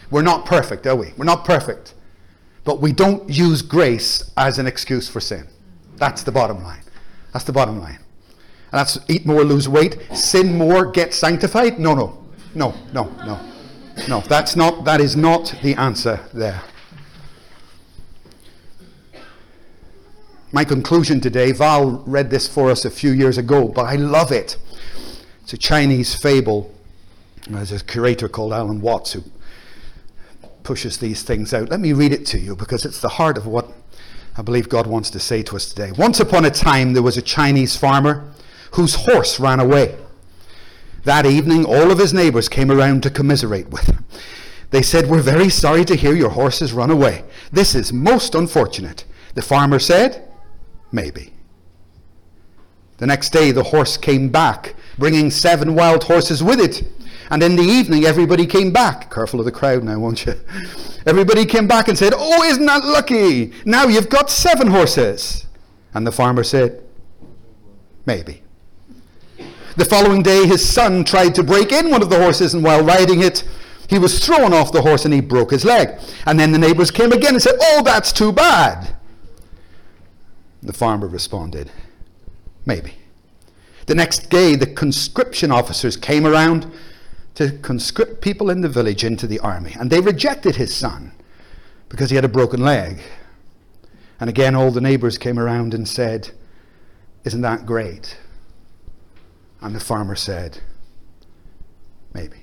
We're 0.09 0.21
not 0.21 0.45
perfect, 0.45 0.87
are 0.87 0.95
we? 0.95 1.11
We're 1.17 1.25
not 1.25 1.43
perfect. 1.43 1.95
But 2.63 2.79
we 2.79 2.93
don't 2.93 3.29
use 3.29 3.61
grace 3.61 4.31
as 4.37 4.57
an 4.57 4.67
excuse 4.67 5.09
for 5.09 5.19
sin. 5.19 5.45
That's 5.97 6.23
the 6.23 6.31
bottom 6.31 6.63
line. 6.63 6.81
That's 7.33 7.43
the 7.43 7.51
bottom 7.51 7.77
line. 7.77 7.99
And 8.71 8.79
that's 8.79 8.99
eat 9.09 9.25
more, 9.25 9.43
lose 9.43 9.67
weight, 9.67 9.97
sin 10.13 10.57
more, 10.57 10.85
get 10.89 11.13
sanctified. 11.13 11.77
No, 11.77 11.93
no, 11.93 12.23
no, 12.55 12.73
no, 12.93 13.11
no, 13.25 13.37
no. 14.07 14.21
That's 14.29 14.55
not. 14.55 14.85
That 14.85 15.01
is 15.01 15.17
not 15.17 15.53
the 15.61 15.75
answer 15.75 16.21
there. 16.33 16.61
My 20.53 20.63
conclusion 20.63 21.19
today. 21.19 21.51
Val 21.51 22.01
read 22.05 22.29
this 22.29 22.47
for 22.47 22.71
us 22.71 22.85
a 22.85 22.89
few 22.89 23.11
years 23.11 23.37
ago, 23.37 23.67
but 23.67 23.87
I 23.87 23.97
love 23.97 24.31
it. 24.31 24.55
It's 25.47 25.53
a 25.53 25.57
Chinese 25.57 26.13
fable. 26.13 26.75
There's 27.49 27.71
a 27.71 27.81
curator 27.81 28.27
called 28.27 28.51
Alan 28.51 28.81
Watts 28.81 29.13
who 29.13 29.23
pushes 30.63 30.97
these 30.97 31.23
things 31.23 31.53
out. 31.53 31.69
Let 31.69 31.79
me 31.79 31.93
read 31.93 32.11
it 32.11 32.25
to 32.25 32.37
you 32.37 32.53
because 32.53 32.83
it's 32.83 32.99
the 32.99 33.07
heart 33.07 33.37
of 33.37 33.47
what 33.47 33.71
I 34.37 34.41
believe 34.41 34.67
God 34.67 34.87
wants 34.87 35.09
to 35.11 35.21
say 35.21 35.43
to 35.43 35.55
us 35.55 35.69
today. 35.69 35.93
Once 35.93 36.19
upon 36.19 36.43
a 36.43 36.51
time, 36.51 36.91
there 36.91 37.01
was 37.01 37.15
a 37.15 37.21
Chinese 37.21 37.77
farmer 37.77 38.29
whose 38.71 38.95
horse 38.95 39.39
ran 39.39 39.61
away. 39.61 39.97
That 41.05 41.25
evening, 41.25 41.63
all 41.63 41.91
of 41.91 41.99
his 41.99 42.13
neighbors 42.13 42.49
came 42.49 42.69
around 42.69 43.03
to 43.03 43.09
commiserate 43.09 43.69
with 43.69 43.83
him. 43.83 44.03
They 44.71 44.81
said, 44.81 45.09
We're 45.09 45.21
very 45.21 45.47
sorry 45.47 45.85
to 45.85 45.95
hear 45.95 46.13
your 46.13 46.31
horse 46.31 46.59
has 46.59 46.73
run 46.73 46.91
away. 46.91 47.23
This 47.53 47.73
is 47.73 47.93
most 47.93 48.35
unfortunate. 48.35 49.05
The 49.35 49.41
farmer 49.41 49.79
said, 49.79 50.27
Maybe. 50.91 51.36
The 52.97 53.07
next 53.07 53.29
day, 53.29 53.51
the 53.51 53.63
horse 53.63 53.97
came 53.97 54.29
back, 54.29 54.75
bringing 54.97 55.29
seven 55.31 55.75
wild 55.75 56.03
horses 56.03 56.43
with 56.43 56.59
it. 56.59 56.83
And 57.29 57.43
in 57.43 57.55
the 57.55 57.63
evening, 57.63 58.05
everybody 58.05 58.45
came 58.45 58.71
back. 58.71 59.13
Careful 59.13 59.39
of 59.39 59.45
the 59.45 59.51
crowd 59.51 59.83
now, 59.83 59.99
won't 59.99 60.25
you? 60.25 60.35
Everybody 61.05 61.45
came 61.45 61.67
back 61.67 61.87
and 61.87 61.97
said, 61.97 62.13
Oh, 62.15 62.43
isn't 62.43 62.65
that 62.65 62.85
lucky? 62.85 63.53
Now 63.65 63.85
you've 63.85 64.09
got 64.09 64.29
seven 64.29 64.67
horses. 64.67 65.45
And 65.93 66.07
the 66.07 66.11
farmer 66.11 66.43
said, 66.43 66.83
Maybe. 68.05 68.41
The 69.75 69.85
following 69.85 70.23
day, 70.23 70.47
his 70.47 70.67
son 70.67 71.03
tried 71.03 71.35
to 71.35 71.43
break 71.43 71.71
in 71.71 71.91
one 71.91 72.01
of 72.01 72.09
the 72.09 72.17
horses, 72.17 72.53
and 72.53 72.63
while 72.63 72.83
riding 72.83 73.21
it, 73.21 73.43
he 73.87 73.99
was 73.99 74.25
thrown 74.25 74.53
off 74.53 74.71
the 74.71 74.81
horse 74.81 75.05
and 75.05 75.13
he 75.13 75.21
broke 75.21 75.51
his 75.51 75.63
leg. 75.63 75.99
And 76.25 76.39
then 76.39 76.51
the 76.51 76.57
neighbors 76.57 76.91
came 76.91 77.11
again 77.11 77.35
and 77.35 77.41
said, 77.41 77.55
Oh, 77.61 77.81
that's 77.83 78.11
too 78.11 78.31
bad. 78.31 78.95
The 80.63 80.73
farmer 80.73 81.07
responded, 81.07 81.71
Maybe. 82.67 82.95
The 83.85 83.95
next 83.95 84.29
day, 84.29 84.55
the 84.55 84.67
conscription 84.67 85.51
officers 85.51 85.95
came 85.95 86.27
around 86.27 86.69
to 87.35 87.51
conscript 87.59 88.21
people 88.21 88.49
in 88.49 88.59
the 88.59 88.67
village 88.67 89.05
into 89.05 89.25
the 89.25 89.39
army. 89.39 89.73
And 89.79 89.89
they 89.89 90.01
rejected 90.01 90.57
his 90.57 90.75
son 90.75 91.13
because 91.87 92.09
he 92.09 92.17
had 92.17 92.25
a 92.25 92.29
broken 92.29 92.61
leg. 92.61 92.99
And 94.19 94.29
again, 94.29 94.53
all 94.53 94.71
the 94.71 94.81
neighbors 94.81 95.17
came 95.17 95.39
around 95.39 95.73
and 95.73 95.87
said, 95.87 96.31
Isn't 97.23 97.41
that 97.41 97.65
great? 97.65 98.17
And 99.61 99.73
the 99.73 99.79
farmer 99.79 100.15
said, 100.15 100.59
Maybe. 102.13 102.37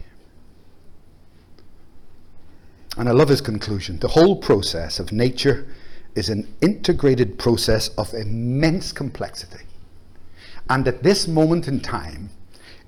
And 2.97 3.09
I 3.11 3.13
love 3.13 3.29
his 3.29 3.43
conclusion. 3.43 3.99
The 3.99 4.09
whole 4.09 4.37
process 4.37 4.99
of 4.99 5.13
nature 5.13 5.67
is 6.15 6.31
an 6.31 6.55
integrated 6.63 7.39
process 7.39 7.89
of 7.99 8.15
immense 8.15 8.91
complexity. 8.93 9.65
And 10.69 10.89
at 10.89 11.03
this 11.03 11.29
moment 11.29 11.69
in 11.69 11.81
time, 11.81 12.31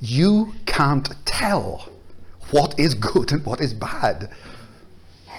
you 0.00 0.54
can't 0.66 1.08
tell 1.24 1.90
what 2.50 2.78
is 2.78 2.94
good 2.94 3.32
and 3.32 3.44
what 3.44 3.60
is 3.60 3.74
bad. 3.74 4.30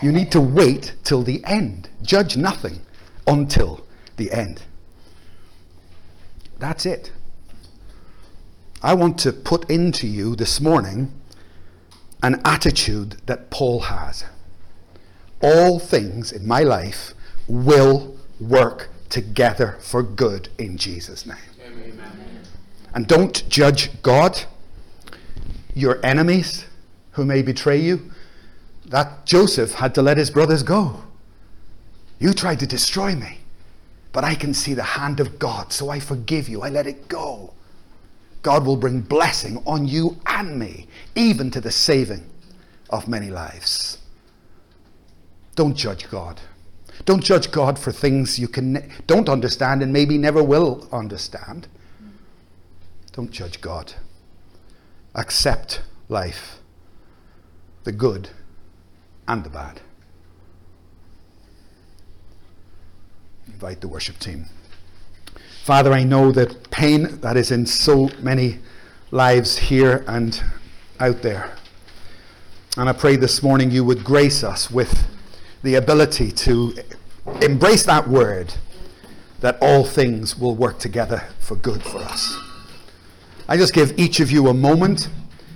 You 0.02 0.12
need 0.12 0.32
to 0.32 0.42
wait 0.42 0.94
till 1.04 1.24
the 1.24 1.44
end. 1.46 1.90
Judge 2.02 2.38
nothing 2.38 2.82
until 3.26 3.86
the 4.18 4.32
end. 4.32 4.62
That's 6.60 6.86
it. 6.86 7.12
I 8.82 8.94
want 8.94 9.18
to 9.20 9.34
put 9.34 9.70
into 9.70 10.08
you 10.08 10.36
this 10.36 10.62
morning 10.62 11.12
an 12.22 12.42
attitude 12.46 13.18
that 13.26 13.50
Paul 13.50 13.82
has. 13.82 14.24
All 15.42 15.80
things 15.80 16.32
in 16.32 16.48
my 16.48 16.62
life 16.62 17.14
will 17.48 18.18
work 18.40 18.90
together 19.10 19.78
for 19.82 20.04
good 20.04 20.50
in 20.58 20.78
Jesus' 20.78 21.26
name. 21.26 21.38
Amen. 21.66 22.27
And 22.98 23.06
don't 23.06 23.48
judge 23.48 23.92
God, 24.02 24.42
your 25.76 26.04
enemies 26.04 26.66
who 27.12 27.26
may 27.26 27.44
betray 27.44 27.80
you. 27.80 28.10
That 28.88 29.24
Joseph 29.24 29.74
had 29.74 29.94
to 29.94 30.02
let 30.02 30.18
his 30.18 30.32
brothers 30.32 30.64
go. 30.64 31.04
You 32.18 32.34
tried 32.34 32.60
to 32.62 32.66
destroy 32.66 33.14
me, 33.14 33.38
but 34.12 34.24
I 34.24 34.34
can 34.34 34.52
see 34.52 34.74
the 34.74 34.82
hand 34.82 35.20
of 35.20 35.38
God, 35.38 35.72
so 35.72 35.92
I 35.92 36.00
forgive 36.00 36.50
you. 36.50 36.64
I 36.64 36.70
let 36.70 36.88
it 36.88 37.08
go. 37.08 37.54
God 38.42 38.66
will 38.66 38.78
bring 38.78 39.02
blessing 39.02 39.62
on 39.68 39.88
you 39.88 40.18
and 40.26 40.58
me, 40.58 40.88
even 41.14 41.52
to 41.52 41.62
the 41.62 41.70
saving 41.70 42.28
of 42.90 43.08
many 43.08 43.30
lives. 43.30 44.00
Don't 45.56 45.78
judge 45.78 46.10
God. 46.10 46.42
Don't 47.06 47.24
judge 47.24 47.52
God 47.52 47.78
for 47.78 47.92
things 47.92 48.40
you 48.40 48.48
can 48.48 48.92
don't 49.06 49.30
understand 49.30 49.84
and 49.84 49.94
maybe 49.94 50.18
never 50.18 50.42
will 50.42 50.90
understand. 50.92 51.68
Don't 53.18 53.32
judge 53.32 53.62
God. 53.62 53.94
Accept 55.16 55.82
life, 56.08 56.60
the 57.84 57.92
good 57.92 58.30
and 59.28 59.44
the 59.44 59.50
bad. 59.50 59.82
Invite 63.48 63.82
the 63.82 63.88
worship 63.88 64.20
team. 64.20 64.46
Father, 65.64 65.94
I 65.94 66.04
know 66.04 66.32
that 66.32 66.70
pain 66.70 67.20
that 67.22 67.36
is 67.38 67.50
in 67.50 67.66
so 67.66 68.12
many 68.22 68.60
lives 69.10 69.58
here 69.58 70.06
and 70.08 70.40
out 71.00 71.24
there. 71.24 71.56
And 72.78 72.88
I 72.88 72.94
pray 72.94 73.16
this 73.16 73.42
morning 73.42 73.72
you 73.72 73.84
would 73.84 74.04
grace 74.04 74.44
us 74.44 74.70
with 74.70 75.08
the 75.64 75.74
ability 75.74 76.32
to 76.34 76.76
embrace 77.42 77.84
that 77.86 78.08
word 78.08 78.54
that 79.40 79.58
all 79.60 79.84
things 79.84 80.38
will 80.38 80.54
work 80.56 80.78
together 80.78 81.24
for 81.40 81.56
good 81.56 81.82
for 81.82 81.98
us. 81.98 82.47
I 83.48 83.58
just 83.58 83.74
give 83.74 83.98
each 83.98 84.20
of 84.20 84.30
you 84.30 84.48
a 84.48 84.54
moment 84.54 85.10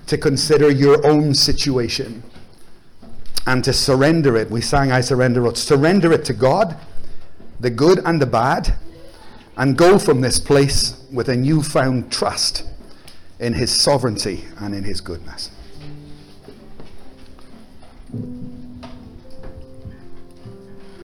to 0.08 0.18
consider 0.18 0.70
your 0.70 1.06
own 1.06 1.34
situation 1.34 2.24
and 3.46 3.64
to 3.64 3.74
surrender 3.74 4.38
it. 4.38 4.50
We 4.50 4.62
sang, 4.62 4.92
I 4.92 5.02
surrender 5.02 5.46
it. 5.48 5.58
Surrender 5.58 6.12
it 6.14 6.24
to 6.26 6.34
God, 6.34 6.78
the 7.60 7.70
good 7.70 8.00
and 8.06 8.22
the 8.22 8.26
bad, 8.26 8.76
and 9.58 9.78
go 9.78 10.00
from 10.00 10.22
this 10.22 10.40
place 10.40 11.06
with 11.12 11.28
a 11.28 11.36
newfound 11.36 12.12
trust 12.12 12.64
in 13.40 13.54
His 13.54 13.78
sovereignty 13.78 14.46
and 14.58 14.74
in 14.74 14.84
His 14.84 15.02
goodness. 15.02 15.50